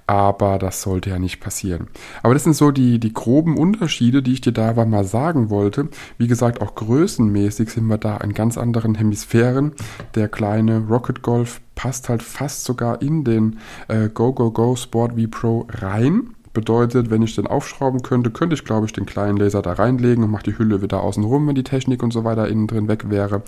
Aber 0.07 0.59
das 0.59 0.81
sollte 0.81 1.09
ja 1.09 1.19
nicht 1.19 1.41
passieren. 1.41 1.87
Aber 2.23 2.33
das 2.33 2.43
sind 2.43 2.55
so 2.55 2.71
die, 2.71 2.99
die 2.99 3.13
groben 3.13 3.57
Unterschiede, 3.57 4.21
die 4.21 4.33
ich 4.33 4.41
dir 4.41 4.53
da 4.53 4.73
mal 4.85 5.03
sagen 5.03 5.49
wollte. 5.49 5.89
Wie 6.17 6.27
gesagt, 6.27 6.61
auch 6.61 6.75
größenmäßig 6.75 7.69
sind 7.69 7.87
wir 7.87 7.97
da 7.97 8.17
in 8.17 8.33
ganz 8.33 8.57
anderen 8.57 8.95
Hemisphären. 8.95 9.73
Der 10.13 10.29
kleine 10.29 10.85
Rocket 10.87 11.21
Golf 11.21 11.59
passt 11.73 12.07
halt 12.07 12.23
fast 12.23 12.63
sogar 12.63 13.01
in 13.01 13.23
den 13.23 13.59
äh, 13.87 14.09
Go 14.09 14.31
Go 14.31 14.51
Go 14.51 14.75
Sport 14.75 15.13
V 15.19 15.27
Pro 15.29 15.67
rein. 15.69 16.34
Bedeutet, 16.55 17.09
wenn 17.09 17.21
ich 17.21 17.35
den 17.35 17.47
aufschrauben 17.47 18.01
könnte, 18.01 18.31
könnte 18.31 18.55
ich, 18.55 18.63
glaube 18.63 18.85
ich, 18.85 18.93
den 18.93 19.05
kleinen 19.05 19.37
Laser 19.37 19.61
da 19.61 19.73
reinlegen 19.73 20.23
und 20.23 20.31
mache 20.31 20.43
die 20.43 20.57
Hülle 20.57 20.81
wieder 20.81 21.03
außen 21.03 21.23
rum, 21.23 21.47
wenn 21.47 21.55
die 21.55 21.63
Technik 21.63 22.01
und 22.01 22.11
so 22.11 22.23
weiter 22.23 22.47
innen 22.47 22.65
drin 22.65 22.87
weg 22.87 23.09
wäre. 23.09 23.43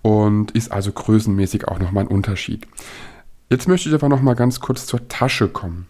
Und 0.00 0.50
ist 0.52 0.72
also 0.72 0.90
größenmäßig 0.90 1.68
auch 1.68 1.78
nochmal 1.78 2.04
ein 2.04 2.10
Unterschied. 2.10 2.66
Jetzt 3.50 3.68
möchte 3.68 3.90
ich 3.90 3.94
aber 3.94 4.08
nochmal 4.08 4.36
ganz 4.36 4.58
kurz 4.58 4.86
zur 4.86 5.06
Tasche 5.06 5.48
kommen. 5.48 5.86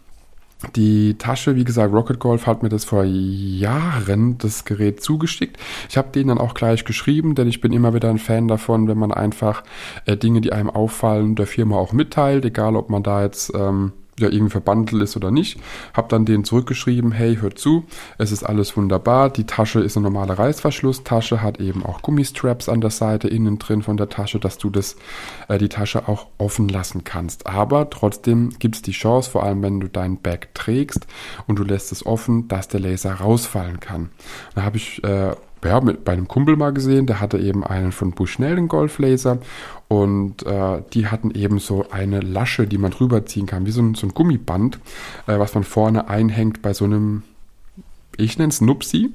Die 0.75 1.15
Tasche, 1.19 1.55
wie 1.55 1.65
gesagt, 1.65 1.95
Rocket 1.95 2.19
Golf 2.19 2.47
hat 2.47 2.65
mir 2.65 2.69
das 2.69 2.85
vor 2.85 3.05
Jahren 3.05 4.37
das 4.39 4.65
Gerät 4.65 5.01
zugeschickt. 5.03 5.57
Ich 5.89 5.97
habe 5.97 6.11
denen 6.11 6.29
dann 6.29 6.39
auch 6.39 6.55
gleich 6.55 6.85
geschrieben, 6.85 7.37
denn 7.37 7.47
ich 7.47 7.61
bin 7.61 7.73
immer 7.73 7.95
wieder 7.95 8.11
ein 8.11 8.19
Fan 8.19 8.49
davon, 8.49 8.89
wenn 8.89 8.99
man 8.99 9.13
einfach 9.13 9.63
äh, 10.05 10.17
Dinge, 10.17 10.41
die 10.41 10.53
einem 10.53 10.69
auffallen, 10.69 11.37
der 11.37 11.47
Firma 11.47 11.77
auch 11.77 11.93
mitteilt, 11.93 12.45
egal 12.45 12.75
ob 12.75 12.91
man 12.91 13.05
da 13.05 13.23
jetzt 13.23 13.53
ähm, 13.55 13.93
ja 14.21 14.29
irgendwie 14.29 14.51
verbandelt 14.51 15.03
ist 15.03 15.17
oder 15.17 15.31
nicht. 15.31 15.61
Hab 15.95 16.09
dann 16.09 16.25
denen 16.25 16.45
zurückgeschrieben, 16.45 17.13
hey, 17.13 17.37
hört 17.37 17.59
zu, 17.59 17.85
es 18.19 18.33
ist 18.33 18.43
alles 18.43 18.77
wunderbar. 18.77 19.31
Die 19.31 19.45
Tasche 19.45 19.81
ist 19.81 19.97
eine 19.97 20.05
normale 20.05 20.39
Reißverschlusstasche, 20.39 21.43
hat 21.43 21.61
eben 21.61 21.85
auch 21.85 22.03
Gummistraps 22.03 22.69
an 22.69 22.81
der 22.81 22.91
Seite 22.91 23.29
innen 23.29 23.59
drin 23.59 23.83
von 23.83 23.97
der 23.97 24.09
Tasche, 24.09 24.39
dass 24.39 24.59
du 24.59 24.71
das, 24.71 24.97
äh, 25.49 25.59
die 25.59 25.69
Tasche 25.69 26.09
auch 26.09 26.27
offen 26.39 26.69
lassen 26.69 27.05
kannst. 27.05 27.47
Aber 27.47 27.91
trotzdem 27.91 28.51
gibt 28.59 28.77
es 28.77 28.83
die 28.83 28.93
Chance, 28.93 29.31
vor 29.31 29.45
allem 29.45 29.63
wenn 29.63 29.81
du 29.81 29.89
dein 29.89 30.21
Bag 30.21 30.55
trägst 30.55 31.07
und 31.47 31.59
du 31.59 31.65
lässt 31.65 31.93
es 31.93 32.05
offen, 32.05 32.49
dass 32.49 32.69
der 32.69 32.81
Laser 32.81 33.15
rausfallen 33.15 33.81
kann. 33.81 34.11
Da 34.55 34.63
habe 34.63 34.77
ich 34.77 35.03
äh, 35.05 35.35
ja, 35.65 35.81
mit, 35.81 36.05
bei 36.05 36.13
einem 36.13 36.29
Kumpel 36.29 36.57
mal 36.57 36.73
gesehen, 36.73 37.07
der 37.07 37.21
hatte 37.21 37.39
eben 37.39 37.65
einen 37.65 37.93
von 37.93 38.13
Bushnell, 38.13 38.57
den 38.57 38.69
Golflaser. 38.69 39.39
Und 39.89 40.47
äh, 40.47 40.83
die 40.93 41.09
hatten 41.09 41.33
eben 41.33 41.59
so 41.59 41.87
eine 41.91 42.21
Lasche, 42.21 42.67
die 42.67 42.79
man 42.79 42.93
drüber 42.93 43.27
ziehen 43.27 43.47
kann, 43.47 43.67
wie 43.67 43.73
so 43.73 43.83
ein, 43.83 43.95
so 43.95 44.07
ein 44.07 44.15
Gummiband, 44.15 44.79
äh, 45.27 45.39
was 45.39 45.55
man 45.55 45.65
vorne 45.65 46.09
einhängt 46.09 46.63
bei 46.63 46.73
so 46.73 46.85
einem, 46.85 47.25
ich 48.17 48.39
nenne 48.39 48.51
es 48.51 48.61
Nupsi. 48.61 49.11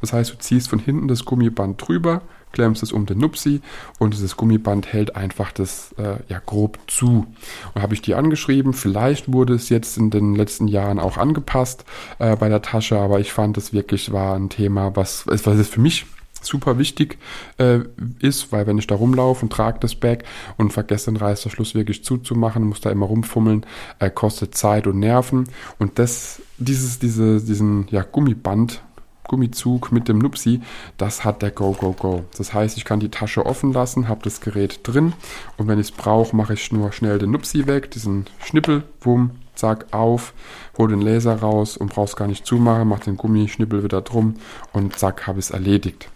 Das 0.00 0.12
heißt, 0.12 0.32
du 0.32 0.38
ziehst 0.38 0.68
von 0.68 0.78
hinten 0.78 1.08
das 1.08 1.24
Gummiband 1.24 1.86
drüber, 1.86 2.22
klemmst 2.52 2.82
es 2.82 2.92
um 2.92 3.06
den 3.06 3.18
Nupsi 3.18 3.60
und 3.98 4.14
dieses 4.14 4.36
Gummiband 4.36 4.92
hält 4.92 5.16
einfach 5.16 5.52
das 5.52 5.92
äh, 5.98 6.16
ja 6.28 6.40
grob 6.44 6.78
zu. 6.86 7.26
Und 7.74 7.82
habe 7.82 7.94
ich 7.94 8.02
die 8.02 8.14
angeschrieben. 8.14 8.72
Vielleicht 8.72 9.32
wurde 9.32 9.54
es 9.54 9.68
jetzt 9.68 9.96
in 9.96 10.10
den 10.10 10.34
letzten 10.34 10.68
Jahren 10.68 10.98
auch 10.98 11.16
angepasst 11.16 11.84
äh, 12.18 12.36
bei 12.36 12.48
der 12.48 12.62
Tasche, 12.62 12.98
aber 12.98 13.20
ich 13.20 13.32
fand 13.32 13.56
es 13.58 13.72
wirklich 13.72 14.12
war 14.12 14.36
ein 14.36 14.48
Thema, 14.48 14.96
was, 14.96 15.26
was 15.26 15.68
für 15.68 15.80
mich 15.80 16.06
super 16.40 16.78
wichtig 16.78 17.18
äh, 17.58 17.80
ist, 18.20 18.52
weil 18.52 18.66
wenn 18.66 18.78
ich 18.78 18.86
da 18.86 18.94
rumlaufe 18.94 19.42
und 19.44 19.52
trage 19.52 19.78
das 19.80 19.94
Bag 19.94 20.24
und 20.56 20.72
vergesse 20.72 21.10
den 21.10 21.16
Reißverschluss 21.16 21.74
wirklich 21.74 22.04
zuzumachen, 22.04 22.64
muss 22.64 22.80
da 22.80 22.90
immer 22.90 23.06
rumfummeln, 23.06 23.66
äh, 23.98 24.10
kostet 24.10 24.54
Zeit 24.54 24.86
und 24.86 24.98
Nerven 24.98 25.48
und 25.78 25.98
das, 25.98 26.40
dieses, 26.58 26.98
diese, 26.98 27.40
diesen 27.40 27.88
ja, 27.90 28.02
Gummiband 28.02 28.82
Gummizug 29.28 29.92
mit 29.92 30.08
dem 30.08 30.18
Nupsi, 30.18 30.60
das 30.96 31.24
hat 31.24 31.42
der 31.42 31.52
Go 31.52 31.72
Go 31.72 31.92
Go. 31.92 32.24
Das 32.36 32.52
heißt, 32.52 32.76
ich 32.76 32.84
kann 32.84 32.98
die 32.98 33.10
Tasche 33.10 33.46
offen 33.46 33.72
lassen, 33.72 34.08
habe 34.08 34.24
das 34.24 34.40
Gerät 34.40 34.80
drin 34.82 35.12
und 35.56 35.68
wenn 35.68 35.78
ich 35.78 35.90
es 35.90 35.92
brauche, 35.92 36.34
mache 36.34 36.54
ich 36.54 36.72
nur 36.72 36.90
schnell 36.90 37.18
den 37.18 37.30
Nupsi 37.30 37.66
weg, 37.68 37.92
diesen 37.92 38.26
Schnippel, 38.44 38.82
wumm, 39.00 39.30
zack, 39.54 39.86
auf, 39.92 40.34
hole 40.76 40.90
den 40.90 41.02
Laser 41.02 41.36
raus 41.36 41.76
und 41.76 41.92
brauch's 41.92 42.16
gar 42.16 42.26
nicht 42.26 42.46
zumachen, 42.46 42.88
mache 42.88 43.04
den 43.04 43.16
Gummischnippel 43.16 43.84
wieder 43.84 44.00
drum 44.00 44.34
und 44.72 44.98
zack, 44.98 45.26
habe 45.26 45.38
ich 45.38 45.46
es 45.46 45.50
erledigt. 45.50 46.08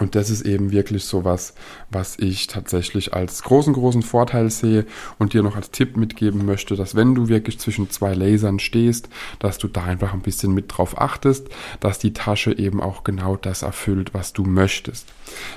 Und 0.00 0.14
das 0.14 0.30
ist 0.30 0.42
eben 0.42 0.72
wirklich 0.72 1.04
so 1.04 1.24
was, 1.24 1.54
was 1.90 2.18
ich 2.18 2.46
tatsächlich 2.46 3.12
als 3.12 3.42
großen, 3.42 3.74
großen 3.74 4.02
Vorteil 4.02 4.50
sehe 4.50 4.86
und 5.18 5.34
dir 5.34 5.42
noch 5.42 5.56
als 5.56 5.70
Tipp 5.70 5.96
mitgeben 5.96 6.46
möchte, 6.46 6.74
dass 6.74 6.94
wenn 6.94 7.14
du 7.14 7.28
wirklich 7.28 7.58
zwischen 7.58 7.90
zwei 7.90 8.14
Lasern 8.14 8.58
stehst, 8.58 9.10
dass 9.38 9.58
du 9.58 9.68
da 9.68 9.84
einfach 9.84 10.14
ein 10.14 10.22
bisschen 10.22 10.54
mit 10.54 10.76
drauf 10.76 10.98
achtest, 10.98 11.48
dass 11.80 11.98
die 11.98 12.14
Tasche 12.14 12.56
eben 12.56 12.80
auch 12.80 13.04
genau 13.04 13.36
das 13.36 13.62
erfüllt, 13.62 14.14
was 14.14 14.32
du 14.32 14.44
möchtest. 14.44 15.12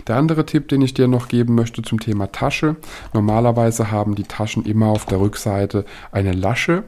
Der 0.07 0.17
andere 0.17 0.45
Tipp, 0.45 0.67
den 0.67 0.81
ich 0.81 0.93
dir 0.93 1.07
noch 1.07 1.29
geben 1.29 1.55
möchte 1.55 1.81
zum 1.81 2.01
Thema 2.01 2.31
Tasche. 2.31 2.75
Normalerweise 3.13 3.91
haben 3.91 4.15
die 4.15 4.23
Taschen 4.23 4.65
immer 4.65 4.87
auf 4.87 5.05
der 5.05 5.21
Rückseite 5.21 5.85
eine 6.11 6.33
Lasche. 6.33 6.83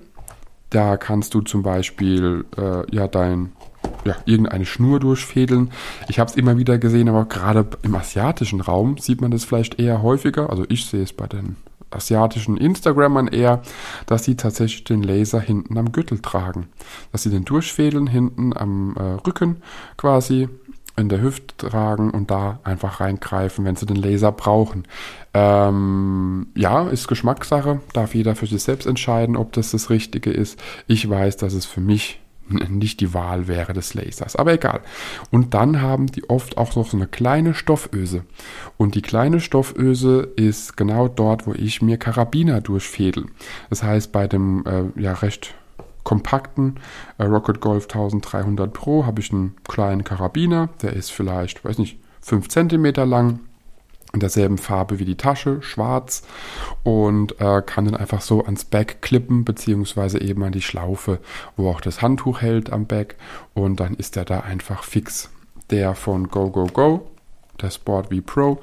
Da 0.70 0.98
kannst 0.98 1.34
du 1.34 1.42
zum 1.42 1.64
Beispiel 1.64 2.44
äh, 2.58 2.94
ja 2.94 3.08
dein 3.08 3.54
ja, 4.06 4.16
irgendeine 4.26 4.66
Schnur 4.66 5.00
durchfädeln. 5.00 5.72
Ich 6.08 6.20
habe 6.20 6.30
es 6.30 6.38
immer 6.38 6.58
wieder 6.58 6.78
gesehen, 6.78 7.10
aber 7.10 7.26
gerade 7.26 7.66
im 7.82 7.96
asiatischen 7.96 8.62
Raum 8.62 8.98
sieht 8.98 9.22
man 9.22 9.32
das 9.32 9.44
vielleicht 9.44 9.80
eher 9.80 10.02
häufiger. 10.02 10.50
Also 10.50 10.66
ich 10.70 10.86
sehe 10.86 11.04
es 11.04 11.14
bei 11.14 11.28
den 11.28 11.58
asiatischen 11.90 12.58
Instagrammern 12.58 13.28
eher, 13.28 13.62
dass 14.06 14.24
sie 14.24 14.36
tatsächlich 14.36 14.84
den 14.84 15.04
Laser 15.04 15.40
hinten 15.40 15.78
am 15.78 15.92
Gürtel 15.92 16.20
tragen. 16.20 16.68
Dass 17.12 17.24
sie 17.24 17.30
den 17.30 17.46
durchfädeln 17.46 18.08
hinten 18.08 18.56
am 18.56 18.96
äh, 18.98 19.02
Rücken 19.26 19.58
quasi 19.98 20.50
in 20.98 21.10
der 21.10 21.22
Hüfte 21.22 21.70
tragen 21.70 22.12
und 22.12 22.32
da 22.32 22.60
einfach 22.64 23.02
reingreifen, 23.02 23.66
wenn 23.66 23.76
sie 23.76 23.86
den 23.86 23.98
Laser 23.98 24.32
brauchen. 24.32 24.88
Ähm, 25.34 26.48
ja, 26.56 26.88
ist 26.88 27.08
Geschmackssache, 27.08 27.82
darf 27.94 28.16
jeder 28.16 28.36
für 28.36 28.48
sich 28.48 28.64
selbst 28.64 28.86
entscheiden, 28.86 29.36
ob 29.36 29.52
das 29.54 29.72
das 29.72 29.90
Richtige 29.90 30.32
ist. 30.32 30.58
Ich 30.88 31.10
weiß, 31.10 31.38
dass 31.38 31.54
es 31.54 31.66
für 31.66 31.82
mich 31.82 32.22
nicht 32.70 33.00
die 33.00 33.14
Wahl 33.14 33.48
wäre 33.48 33.74
des 33.74 33.94
Lasers. 33.94 34.36
Aber 34.36 34.54
egal. 34.54 34.82
Und 35.32 35.54
dann 35.54 35.82
haben 35.82 36.08
die 36.08 36.30
oft 36.30 36.58
auch 36.58 36.76
noch 36.76 36.88
so 36.88 36.98
eine 36.98 37.08
kleine 37.08 37.54
Stofföse. 37.54 38.24
Und 38.78 38.96
die 38.96 39.02
kleine 39.02 39.40
Stofföse 39.40 40.32
ist 40.36 40.78
genau 40.78 41.08
dort, 41.08 41.48
wo 41.48 41.54
ich 41.54 41.82
mir 41.82 41.98
Karabiner 41.98 42.62
durchfädel. 42.62 43.26
Das 43.70 43.84
heißt, 43.84 44.12
bei 44.12 44.28
dem 44.28 44.64
äh, 44.66 45.02
ja 45.02 45.14
recht 45.14 45.56
kompakten 46.04 46.80
äh, 47.18 47.24
Rocket 47.24 47.60
Golf 47.60 47.86
1300 47.86 48.72
Pro 48.72 49.06
habe 49.06 49.22
ich 49.22 49.34
einen 49.34 49.56
kleinen 49.68 50.04
Karabiner. 50.04 50.70
Der 50.82 50.94
ist 50.94 51.12
vielleicht, 51.12 51.66
weiß 51.66 51.80
nicht, 51.80 52.00
5 52.22 52.48
cm 52.48 52.86
lang 53.10 53.40
in 54.16 54.20
derselben 54.22 54.58
Farbe 54.58 54.98
wie 54.98 55.06
die 55.06 55.18
Tasche, 55.18 55.62
schwarz 55.62 56.24
und 56.84 57.40
äh, 57.40 57.62
kann 57.62 57.86
dann 57.86 57.96
einfach 57.96 58.22
so 58.22 58.44
ans 58.44 58.66
Back 58.66 59.02
klippen, 59.02 59.46
beziehungsweise 59.46 60.20
eben 60.20 60.42
an 60.44 60.54
die 60.54 60.62
Schlaufe, 60.62 61.20
wo 61.56 61.70
auch 61.70 61.82
das 61.82 62.02
Handtuch 62.02 62.42
hält 62.42 62.72
am 62.72 62.88
Back 62.88 63.18
und 63.54 63.80
dann 63.80 63.94
ist 63.94 64.18
er 64.18 64.26
da 64.26 64.40
einfach 64.40 64.84
fix. 64.84 65.30
Der 65.70 65.96
von 65.96 66.30
Go 66.30 66.50
Go 66.50 66.66
Go, 66.66 67.08
der 67.62 67.70
Sport 67.70 68.14
V 68.14 68.22
Pro, 68.26 68.60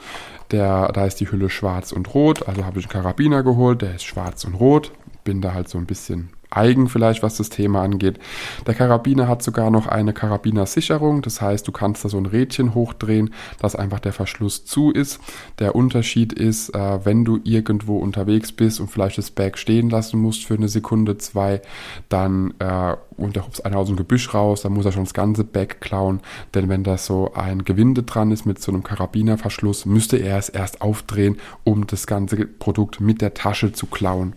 der, 0.50 0.90
da 0.92 1.06
ist 1.06 1.20
die 1.20 1.30
Hülle 1.30 1.50
schwarz 1.50 1.92
und 1.92 2.14
rot, 2.14 2.48
also 2.48 2.64
habe 2.64 2.80
ich 2.80 2.86
einen 2.86 2.92
Karabiner 2.92 3.42
geholt, 3.42 3.82
der 3.82 3.94
ist 3.94 4.04
schwarz 4.04 4.44
und 4.44 4.54
rot, 4.54 4.92
bin 5.24 5.40
da 5.40 5.52
halt 5.52 5.68
so 5.68 5.78
ein 5.78 5.86
bisschen 5.86 6.30
eigen 6.56 6.88
vielleicht, 6.88 7.22
was 7.22 7.36
das 7.36 7.48
Thema 7.48 7.82
angeht. 7.82 8.18
Der 8.66 8.74
Karabiner 8.74 9.28
hat 9.28 9.42
sogar 9.42 9.70
noch 9.70 9.86
eine 9.86 10.12
Karabinersicherung, 10.12 11.22
das 11.22 11.40
heißt, 11.40 11.66
du 11.66 11.72
kannst 11.72 12.04
da 12.04 12.08
so 12.08 12.18
ein 12.18 12.26
Rädchen 12.26 12.74
hochdrehen, 12.74 13.32
dass 13.60 13.76
einfach 13.76 14.00
der 14.00 14.12
Verschluss 14.12 14.64
zu 14.64 14.90
ist. 14.90 15.20
Der 15.58 15.74
Unterschied 15.74 16.32
ist, 16.32 16.74
äh, 16.74 17.04
wenn 17.04 17.24
du 17.24 17.40
irgendwo 17.44 17.98
unterwegs 17.98 18.52
bist 18.52 18.80
und 18.80 18.88
vielleicht 18.88 19.18
das 19.18 19.30
Bag 19.30 19.58
stehen 19.58 19.90
lassen 19.90 20.20
musst 20.20 20.44
für 20.44 20.54
eine 20.54 20.68
Sekunde, 20.68 21.18
zwei, 21.18 21.62
dann 22.08 22.54
äh, 22.58 22.96
und 23.16 23.36
da 23.36 23.44
hupst 23.44 23.64
einer 23.64 23.78
aus 23.78 23.88
dem 23.88 23.96
Gebüsch 23.96 24.32
raus, 24.34 24.62
dann 24.62 24.72
muss 24.72 24.84
er 24.84 24.92
schon 24.92 25.04
das 25.04 25.14
ganze 25.14 25.44
Bag 25.44 25.80
klauen, 25.80 26.20
denn 26.54 26.68
wenn 26.68 26.84
da 26.84 26.98
so 26.98 27.32
ein 27.34 27.64
Gewinde 27.64 28.02
dran 28.02 28.30
ist 28.30 28.46
mit 28.46 28.60
so 28.60 28.72
einem 28.72 28.82
Karabinerverschluss, 28.82 29.86
müsste 29.86 30.16
er 30.16 30.38
es 30.38 30.48
erst 30.48 30.80
aufdrehen, 30.80 31.38
um 31.64 31.86
das 31.86 32.06
ganze 32.06 32.36
Produkt 32.46 33.00
mit 33.00 33.20
der 33.20 33.34
Tasche 33.34 33.72
zu 33.72 33.86
klauen. 33.86 34.34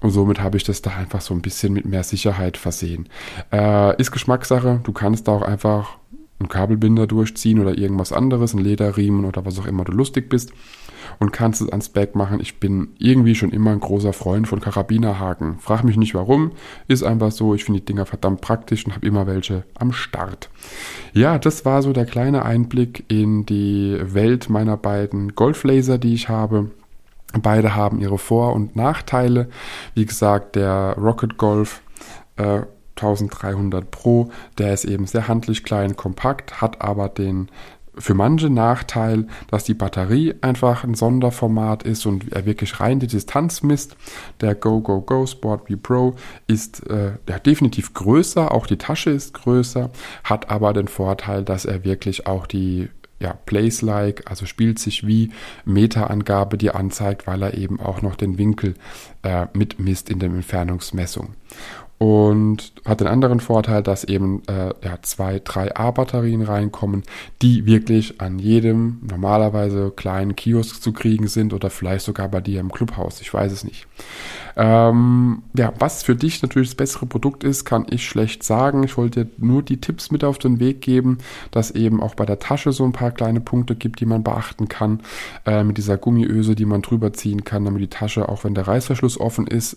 Und 0.00 0.10
somit 0.10 0.40
habe 0.40 0.56
ich 0.56 0.64
das 0.64 0.82
da 0.82 0.90
einfach 0.90 1.20
so 1.20 1.34
ein 1.34 1.42
bisschen 1.42 1.72
mit 1.72 1.84
mehr 1.84 2.04
Sicherheit 2.04 2.56
versehen. 2.56 3.08
Äh, 3.52 4.00
ist 4.00 4.12
Geschmackssache, 4.12 4.80
du 4.82 4.92
kannst 4.92 5.28
da 5.28 5.32
auch 5.32 5.42
einfach 5.42 5.98
einen 6.42 6.48
Kabelbinder 6.48 7.06
durchziehen 7.06 7.60
oder 7.60 7.76
irgendwas 7.76 8.12
anderes, 8.12 8.54
einen 8.54 8.64
Lederriemen 8.64 9.24
oder 9.24 9.44
was 9.44 9.58
auch 9.58 9.66
immer 9.66 9.84
du 9.84 9.92
lustig 9.92 10.28
bist 10.28 10.52
und 11.18 11.32
kannst 11.32 11.60
es 11.60 11.68
ans 11.68 11.88
Back 11.88 12.14
machen. 12.14 12.40
Ich 12.40 12.58
bin 12.58 12.88
irgendwie 12.98 13.34
schon 13.34 13.50
immer 13.50 13.70
ein 13.70 13.80
großer 13.80 14.12
Freund 14.12 14.48
von 14.48 14.60
Karabinerhaken. 14.60 15.58
Frag 15.58 15.84
mich 15.84 15.96
nicht 15.96 16.14
warum, 16.14 16.52
ist 16.88 17.02
einfach 17.02 17.30
so. 17.30 17.54
Ich 17.54 17.64
finde 17.64 17.80
die 17.80 17.86
Dinger 17.86 18.06
verdammt 18.06 18.40
praktisch 18.40 18.86
und 18.86 18.94
habe 18.94 19.06
immer 19.06 19.26
welche 19.26 19.64
am 19.78 19.92
Start. 19.92 20.50
Ja, 21.12 21.38
das 21.38 21.64
war 21.64 21.82
so 21.82 21.92
der 21.92 22.06
kleine 22.06 22.44
Einblick 22.44 23.04
in 23.08 23.46
die 23.46 23.98
Welt 24.02 24.50
meiner 24.50 24.76
beiden 24.76 25.34
Golflaser, 25.34 25.98
die 25.98 26.14
ich 26.14 26.28
habe. 26.28 26.70
Beide 27.40 27.74
haben 27.74 28.00
ihre 28.00 28.18
Vor- 28.18 28.54
und 28.54 28.76
Nachteile. 28.76 29.48
Wie 29.94 30.04
gesagt, 30.04 30.56
der 30.56 30.96
Rocket 30.98 31.38
Golf 31.38 31.82
äh, 32.36 32.62
1300 33.02 33.90
Pro, 33.90 34.30
der 34.58 34.72
ist 34.72 34.84
eben 34.84 35.06
sehr 35.06 35.28
handlich 35.28 35.64
klein, 35.64 35.96
kompakt, 35.96 36.60
hat 36.60 36.80
aber 36.80 37.08
den 37.08 37.48
für 37.98 38.14
manche 38.14 38.48
Nachteil, 38.48 39.26
dass 39.48 39.64
die 39.64 39.74
Batterie 39.74 40.34
einfach 40.40 40.84
ein 40.84 40.94
Sonderformat 40.94 41.82
ist 41.82 42.06
und 42.06 42.32
er 42.32 42.46
wirklich 42.46 42.80
rein 42.80 43.00
die 43.00 43.06
Distanz 43.06 43.62
misst. 43.62 43.96
Der 44.40 44.54
Go 44.54 44.80
Go 44.80 45.02
Go 45.02 45.26
Sport 45.26 45.66
B 45.66 45.76
Pro 45.76 46.14
ist 46.46 46.88
äh, 46.88 47.12
ja, 47.28 47.38
definitiv 47.38 47.92
größer, 47.92 48.52
auch 48.52 48.66
die 48.66 48.78
Tasche 48.78 49.10
ist 49.10 49.34
größer, 49.34 49.90
hat 50.24 50.50
aber 50.50 50.72
den 50.72 50.88
Vorteil, 50.88 51.44
dass 51.44 51.64
er 51.64 51.84
wirklich 51.84 52.26
auch 52.26 52.46
die 52.46 52.88
ja, 53.20 53.34
Place-like, 53.46 54.28
also 54.28 54.46
spielt 54.46 54.78
sich 54.80 55.06
wie 55.06 55.30
Meterangabe 55.64 56.58
dir 56.58 56.74
anzeigt, 56.74 57.26
weil 57.26 57.42
er 57.42 57.54
eben 57.54 57.78
auch 57.78 58.02
noch 58.02 58.16
den 58.16 58.36
Winkel 58.36 58.74
äh, 59.22 59.46
mitmisst 59.52 60.10
in 60.10 60.18
der 60.18 60.30
Entfernungsmessung 60.30 61.34
und 62.02 62.72
hat 62.84 62.98
den 62.98 63.06
anderen 63.06 63.38
Vorteil, 63.38 63.80
dass 63.80 64.02
eben 64.02 64.42
äh, 64.48 64.74
ja, 64.84 65.00
zwei, 65.02 65.38
drei 65.38 65.72
A-Batterien 65.76 66.42
reinkommen, 66.42 67.04
die 67.42 67.64
wirklich 67.64 68.20
an 68.20 68.40
jedem 68.40 68.98
normalerweise 69.08 69.92
kleinen 69.94 70.34
Kiosk 70.34 70.82
zu 70.82 70.92
kriegen 70.92 71.28
sind 71.28 71.54
oder 71.54 71.70
vielleicht 71.70 72.04
sogar 72.04 72.26
bei 72.28 72.40
dir 72.40 72.58
im 72.58 72.72
Clubhaus. 72.72 73.20
Ich 73.20 73.32
weiß 73.32 73.52
es 73.52 73.62
nicht. 73.62 73.86
Ähm, 74.56 75.44
ja, 75.56 75.72
was 75.78 76.02
für 76.02 76.16
dich 76.16 76.42
natürlich 76.42 76.70
das 76.70 76.74
bessere 76.74 77.06
Produkt 77.06 77.44
ist, 77.44 77.64
kann 77.64 77.86
ich 77.88 78.04
schlecht 78.04 78.42
sagen. 78.42 78.82
Ich 78.82 78.96
wollte 78.96 79.26
dir 79.26 79.30
nur 79.38 79.62
die 79.62 79.80
Tipps 79.80 80.10
mit 80.10 80.24
auf 80.24 80.38
den 80.38 80.58
Weg 80.58 80.80
geben, 80.80 81.18
dass 81.52 81.70
eben 81.70 82.02
auch 82.02 82.16
bei 82.16 82.26
der 82.26 82.40
Tasche 82.40 82.72
so 82.72 82.82
ein 82.82 82.90
paar 82.90 83.12
kleine 83.12 83.40
Punkte 83.40 83.76
gibt, 83.76 84.00
die 84.00 84.06
man 84.06 84.24
beachten 84.24 84.68
kann. 84.68 85.02
Äh, 85.46 85.62
mit 85.62 85.78
dieser 85.78 85.98
Gummiöse, 85.98 86.56
die 86.56 86.66
man 86.66 86.82
drüber 86.82 87.12
ziehen 87.12 87.44
kann, 87.44 87.64
damit 87.64 87.80
die 87.80 87.86
Tasche, 87.86 88.28
auch 88.28 88.42
wenn 88.42 88.56
der 88.56 88.66
Reißverschluss 88.66 89.20
offen 89.20 89.46
ist, 89.46 89.76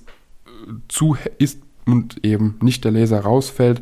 zu 0.87 1.15
ist 1.37 1.64
und 1.85 2.23
eben 2.25 2.57
nicht 2.61 2.83
der 2.83 2.91
Laser 2.91 3.21
rausfällt. 3.21 3.81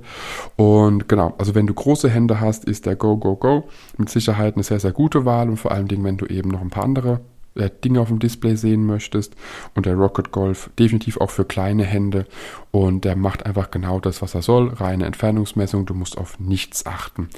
Und 0.56 1.08
genau, 1.08 1.34
also 1.38 1.56
wenn 1.56 1.68
du 1.68 1.74
große 1.74 2.10
Hände 2.10 2.40
hast, 2.42 2.66
ist 2.66 2.86
der 2.86 2.96
Go 2.96 3.18
Go 3.18 3.36
Go 3.36 3.70
mit 3.98 4.10
Sicherheit 4.10 4.56
eine 4.56 4.64
sehr, 4.64 4.80
sehr 4.80 4.92
gute 4.92 5.26
Wahl 5.26 5.50
und 5.50 5.58
vor 5.58 5.72
allen 5.72 5.88
Dingen, 5.88 6.04
wenn 6.04 6.18
du 6.18 6.26
eben 6.26 6.50
noch 6.50 6.62
ein 6.62 6.70
paar 6.70 6.84
andere 6.84 7.22
äh, 7.56 7.70
Dinge 7.84 8.02
auf 8.02 8.08
dem 8.08 8.20
Display 8.20 8.56
sehen 8.56 8.86
möchtest. 8.86 9.36
Und 9.76 9.86
der 9.86 9.96
Rocket 9.96 10.32
Golf 10.32 10.70
definitiv 10.80 11.18
auch 11.18 11.30
für 11.30 11.46
kleine 11.46 11.84
Hände. 11.84 12.26
Und 12.72 13.06
der 13.06 13.16
macht 13.16 13.46
einfach 13.46 13.72
genau 13.72 14.00
das, 14.00 14.22
was 14.22 14.34
er 14.36 14.42
soll. 14.42 14.70
Reine 14.70 15.06
Entfernungsmessung. 15.06 15.86
Du 15.86 15.94
musst 15.94 16.18
auf 16.18 16.40
nichts 16.40 16.86
achten. 16.86 17.30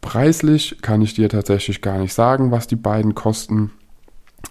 Preislich 0.00 0.78
kann 0.80 1.02
ich 1.02 1.14
dir 1.14 1.28
tatsächlich 1.28 1.82
gar 1.82 1.98
nicht 1.98 2.14
sagen, 2.14 2.50
was 2.50 2.66
die 2.66 2.76
beiden 2.76 3.14
kosten. 3.14 3.72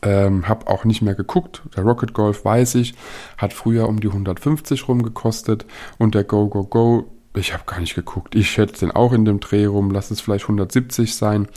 Ähm, 0.01 0.47
hab 0.47 0.69
auch 0.69 0.85
nicht 0.85 1.01
mehr 1.01 1.15
geguckt. 1.15 1.63
Der 1.75 1.83
Rocket 1.83 2.13
Golf 2.13 2.45
weiß 2.45 2.75
ich, 2.75 2.93
hat 3.37 3.53
früher 3.53 3.87
um 3.87 3.99
die 3.99 4.07
150 4.07 4.87
rum 4.87 5.01
gekostet 5.01 5.65
und 5.97 6.13
der 6.13 6.23
Go 6.23 6.47
Go 6.49 6.65
Go 6.65 7.05
ich 7.37 7.53
habe 7.53 7.63
gar 7.65 7.79
nicht 7.79 7.95
geguckt. 7.95 8.35
Ich 8.35 8.49
schätze 8.49 8.85
den 8.85 8.91
auch 8.91 9.13
in 9.13 9.25
dem 9.25 9.39
Dreh 9.39 9.65
rum. 9.65 9.91
Lass 9.91 10.11
es 10.11 10.21
vielleicht 10.21 10.45
170 10.45 11.15
sein. 11.15 11.47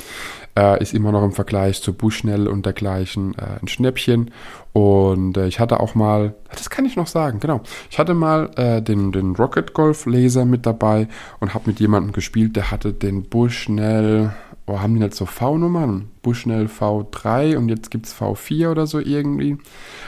Äh, 0.57 0.83
ist 0.83 0.95
immer 0.95 1.13
noch 1.13 1.25
im 1.25 1.33
Vergleich 1.33 1.83
zu 1.83 1.93
Bushnell 1.93 2.49
und 2.49 2.67
dergleichen 2.67 3.35
äh, 3.39 3.61
ein 3.61 3.69
Schnäppchen. 3.69 4.31
Und 4.73 5.37
äh, 5.37 5.47
ich 5.47 5.61
hatte 5.61 5.81
auch 5.81 5.95
mal, 5.95 6.35
das 6.51 6.71
kann 6.71 6.85
ich 6.85 6.97
noch 6.97 7.07
sagen, 7.07 7.41
genau. 7.41 7.61
Ich 7.91 7.99
hatte 7.99 8.15
mal 8.15 8.51
äh, 8.57 8.83
den, 8.83 9.13
den 9.13 9.35
Rocket 9.37 9.73
Golf 9.73 10.07
Laser 10.07 10.45
mit 10.45 10.67
dabei 10.67 11.09
und 11.41 11.55
habe 11.55 11.71
mit 11.71 11.81
jemandem 11.81 12.13
gespielt, 12.13 12.57
der 12.57 12.71
hatte 12.71 12.93
den 12.93 13.25
Bushnell, 13.29 14.33
oh, 14.71 14.81
haben 14.81 14.95
die 14.95 15.01
nicht 15.01 15.15
so 15.15 15.27
V-Nummern? 15.27 16.11
Bushnell 16.23 16.67
V3 16.67 17.57
und 17.57 17.69
jetzt 17.69 17.91
gibt 17.91 18.07
es 18.07 18.15
V4 18.15 18.71
oder 18.71 18.87
so 18.87 18.99
irgendwie. 18.99 19.59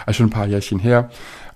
Also 0.07 0.19
schon 0.19 0.27
ein 0.27 0.31
paar 0.31 0.47
Jährchen 0.47 0.79
her. 0.79 1.11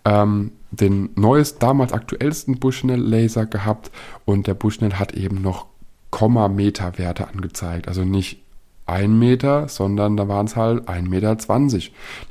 Ähm, 0.05 0.53
den 0.71 1.11
neues, 1.15 1.59
damals 1.59 1.93
aktuellsten 1.93 2.59
Bushnell 2.59 3.01
Laser 3.01 3.47
gehabt 3.47 3.91
und 4.25 4.47
der 4.47 4.55
Bushnell 4.55 4.95
hat 4.95 5.15
eben 5.15 5.41
noch 5.41 5.67
Komma-Meter-Werte 6.11 7.29
angezeigt. 7.29 7.89
Also 7.89 8.05
nicht 8.05 8.43
ein 8.87 9.19
Meter, 9.19 9.69
sondern 9.69 10.17
da 10.17 10.29
waren 10.29 10.47
es 10.47 10.57
halt 10.57 10.89
1,20 10.89 11.09
Meter. 11.09 11.37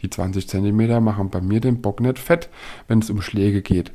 Die 0.02 0.10
20 0.10 0.48
Zentimeter 0.48 1.02
machen 1.02 1.30
bei 1.30 1.42
mir 1.42 1.60
den 1.60 1.82
Bock 1.82 2.00
nicht 2.00 2.18
fett, 2.18 2.50
wenn 2.88 3.00
es 3.00 3.10
um 3.10 3.22
Schläge 3.22 3.62
geht. 3.62 3.92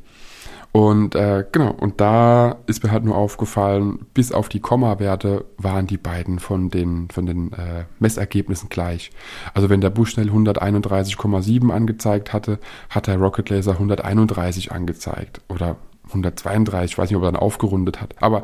Und 0.71 1.15
äh, 1.15 1.45
genau, 1.51 1.71
und 1.71 1.99
da 1.99 2.57
ist 2.65 2.83
mir 2.83 2.91
halt 2.91 3.03
nur 3.03 3.17
aufgefallen, 3.17 4.05
bis 4.13 4.31
auf 4.31 4.47
die 4.47 4.61
Komma-Werte 4.61 5.43
waren 5.57 5.85
die 5.85 5.97
beiden 5.97 6.39
von 6.39 6.69
den, 6.69 7.09
von 7.09 7.25
den 7.25 7.51
äh, 7.51 7.85
Messergebnissen 7.99 8.69
gleich. 8.69 9.11
Also 9.53 9.69
wenn 9.69 9.81
der 9.81 9.89
Bushnell 9.89 10.29
131,7 10.29 11.71
angezeigt 11.71 12.31
hatte, 12.31 12.57
hat 12.89 13.07
der 13.07 13.17
Rocket 13.17 13.49
Laser 13.49 13.73
131 13.73 14.71
angezeigt. 14.71 15.41
Oder 15.49 15.75
132, 16.11 16.91
ich 16.91 16.97
weiß 16.97 17.09
nicht, 17.09 17.17
ob 17.17 17.23
er 17.23 17.31
dann 17.31 17.41
aufgerundet 17.41 18.01
hat. 18.01 18.15
Aber 18.21 18.43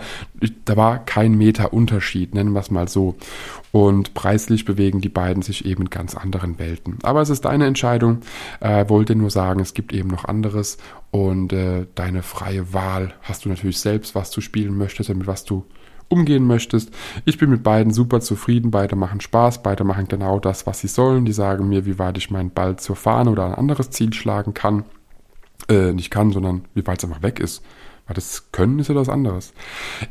da 0.65 0.75
war 0.75 0.99
kein 0.99 1.37
Meter 1.37 1.73
Unterschied, 1.73 2.33
nennen 2.33 2.53
wir 2.53 2.59
es 2.59 2.71
mal 2.71 2.87
so. 2.87 3.15
Und 3.71 4.13
preislich 4.13 4.65
bewegen 4.65 5.01
die 5.01 5.09
beiden 5.09 5.43
sich 5.43 5.65
eben 5.65 5.83
in 5.83 5.89
ganz 5.89 6.15
anderen 6.15 6.57
Welten. 6.59 6.97
Aber 7.03 7.21
es 7.21 7.29
ist 7.29 7.45
deine 7.45 7.65
Entscheidung. 7.65 8.19
Äh, 8.59 8.89
wollte 8.89 9.15
nur 9.15 9.29
sagen, 9.29 9.59
es 9.59 9.73
gibt 9.73 9.93
eben 9.93 10.09
noch 10.09 10.25
anderes. 10.25 10.77
Und 11.11 11.53
äh, 11.53 11.85
deine 11.95 12.23
freie 12.23 12.73
Wahl 12.73 13.13
hast 13.21 13.45
du 13.45 13.49
natürlich 13.49 13.79
selbst, 13.79 14.15
was 14.15 14.31
du 14.31 14.41
spielen 14.41 14.77
möchtest 14.77 15.09
und 15.09 15.19
mit 15.19 15.27
was 15.27 15.45
du 15.45 15.65
umgehen 16.09 16.47
möchtest. 16.47 16.91
Ich 17.25 17.37
bin 17.37 17.49
mit 17.49 17.63
beiden 17.63 17.93
super 17.93 18.21
zufrieden. 18.21 18.71
Beide 18.71 18.95
machen 18.95 19.21
Spaß. 19.21 19.61
Beide 19.61 19.83
machen 19.83 20.07
genau 20.07 20.39
das, 20.39 20.65
was 20.65 20.79
sie 20.79 20.87
sollen. 20.87 21.25
Die 21.25 21.33
sagen 21.33 21.67
mir, 21.69 21.85
wie 21.85 21.99
weit 21.99 22.17
ich 22.17 22.31
meinen 22.31 22.51
Ball 22.51 22.77
zur 22.77 22.95
Fahne 22.95 23.29
oder 23.31 23.45
ein 23.45 23.55
anderes 23.55 23.89
Ziel 23.89 24.13
schlagen 24.13 24.53
kann 24.53 24.85
äh, 25.69 25.93
nicht 25.93 26.11
kann, 26.11 26.31
sondern 26.31 26.65
wie 26.73 26.85
weit 26.85 26.99
es 26.99 27.09
einfach 27.09 27.23
weg 27.23 27.39
ist. 27.39 27.63
Weil 28.07 28.15
das 28.15 28.51
Können 28.53 28.79
ist 28.79 28.87
ja 28.87 28.95
was 28.95 29.09
anderes. 29.09 29.53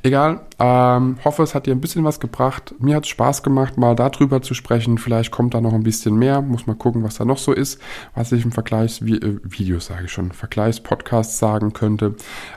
Egal, 0.02 0.40
ähm, 0.58 1.16
hoffe, 1.24 1.42
es 1.42 1.54
hat 1.54 1.66
dir 1.66 1.74
ein 1.74 1.80
bisschen 1.80 2.04
was 2.04 2.20
gebracht. 2.20 2.74
Mir 2.78 2.94
hat 2.94 3.04
es 3.04 3.08
Spaß 3.08 3.42
gemacht, 3.42 3.78
mal 3.78 3.96
darüber 3.96 4.42
zu 4.42 4.52
sprechen. 4.52 4.98
Vielleicht 4.98 5.30
kommt 5.30 5.54
da 5.54 5.62
noch 5.62 5.72
ein 5.72 5.82
bisschen 5.82 6.16
mehr. 6.16 6.42
Muss 6.42 6.66
mal 6.66 6.76
gucken, 6.76 7.02
was 7.04 7.16
da 7.16 7.24
noch 7.24 7.38
so 7.38 7.52
ist, 7.52 7.80
was 8.14 8.32
ich 8.32 8.44
im 8.44 8.52
Vergleichsvideos, 8.52 9.84
äh, 9.84 9.86
sage 9.86 10.04
ich 10.04 10.12
schon, 10.12 10.30
Vergleichspodcast 10.30 11.38
sagen 11.38 11.72
könnte. 11.72 12.16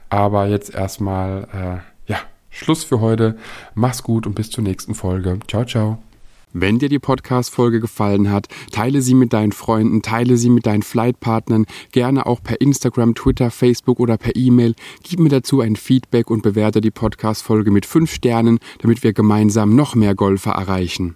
Aber 0.09 0.47
jetzt 0.47 0.75
erstmal, 0.75 1.47
äh, 1.53 2.11
ja, 2.11 2.17
Schluss 2.49 2.83
für 2.83 2.99
heute. 2.99 3.37
Mach's 3.75 4.03
gut 4.03 4.27
und 4.27 4.35
bis 4.35 4.49
zur 4.49 4.65
nächsten 4.65 4.93
Folge. 4.93 5.39
Ciao, 5.47 5.63
ciao. 5.63 5.99
Wenn 6.51 6.79
dir 6.79 6.89
die 6.89 6.97
Podcast-Folge 6.97 7.79
gefallen 7.79 8.31
hat, 8.31 8.47
teile 8.71 9.03
sie 9.03 9.13
mit 9.13 9.33
deinen 9.33 9.51
Freunden, 9.51 10.01
teile 10.01 10.35
sie 10.35 10.49
mit 10.49 10.65
deinen 10.65 10.81
Flightpartnern, 10.81 11.67
gerne 11.91 12.25
auch 12.25 12.41
per 12.41 12.59
Instagram, 12.59 13.13
Twitter, 13.13 13.51
Facebook 13.51 13.99
oder 13.99 14.17
per 14.17 14.35
E-Mail. 14.35 14.73
Gib 15.03 15.19
mir 15.19 15.29
dazu 15.29 15.61
ein 15.61 15.75
Feedback 15.75 16.31
und 16.31 16.41
bewerte 16.41 16.81
die 16.81 16.89
Podcast-Folge 16.89 17.69
mit 17.69 17.85
5 17.85 18.11
Sternen, 18.11 18.57
damit 18.79 19.03
wir 19.03 19.13
gemeinsam 19.13 19.75
noch 19.75 19.93
mehr 19.93 20.15
Golfer 20.15 20.53
erreichen. 20.53 21.15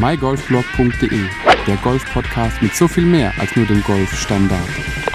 mygolfblog.de, 0.00 1.20
der 1.68 1.76
Golf-Podcast 1.76 2.60
mit 2.60 2.74
so 2.74 2.88
viel 2.88 3.06
mehr 3.06 3.32
als 3.38 3.54
nur 3.54 3.66
dem 3.66 3.84
Golf-Standard. 3.84 5.11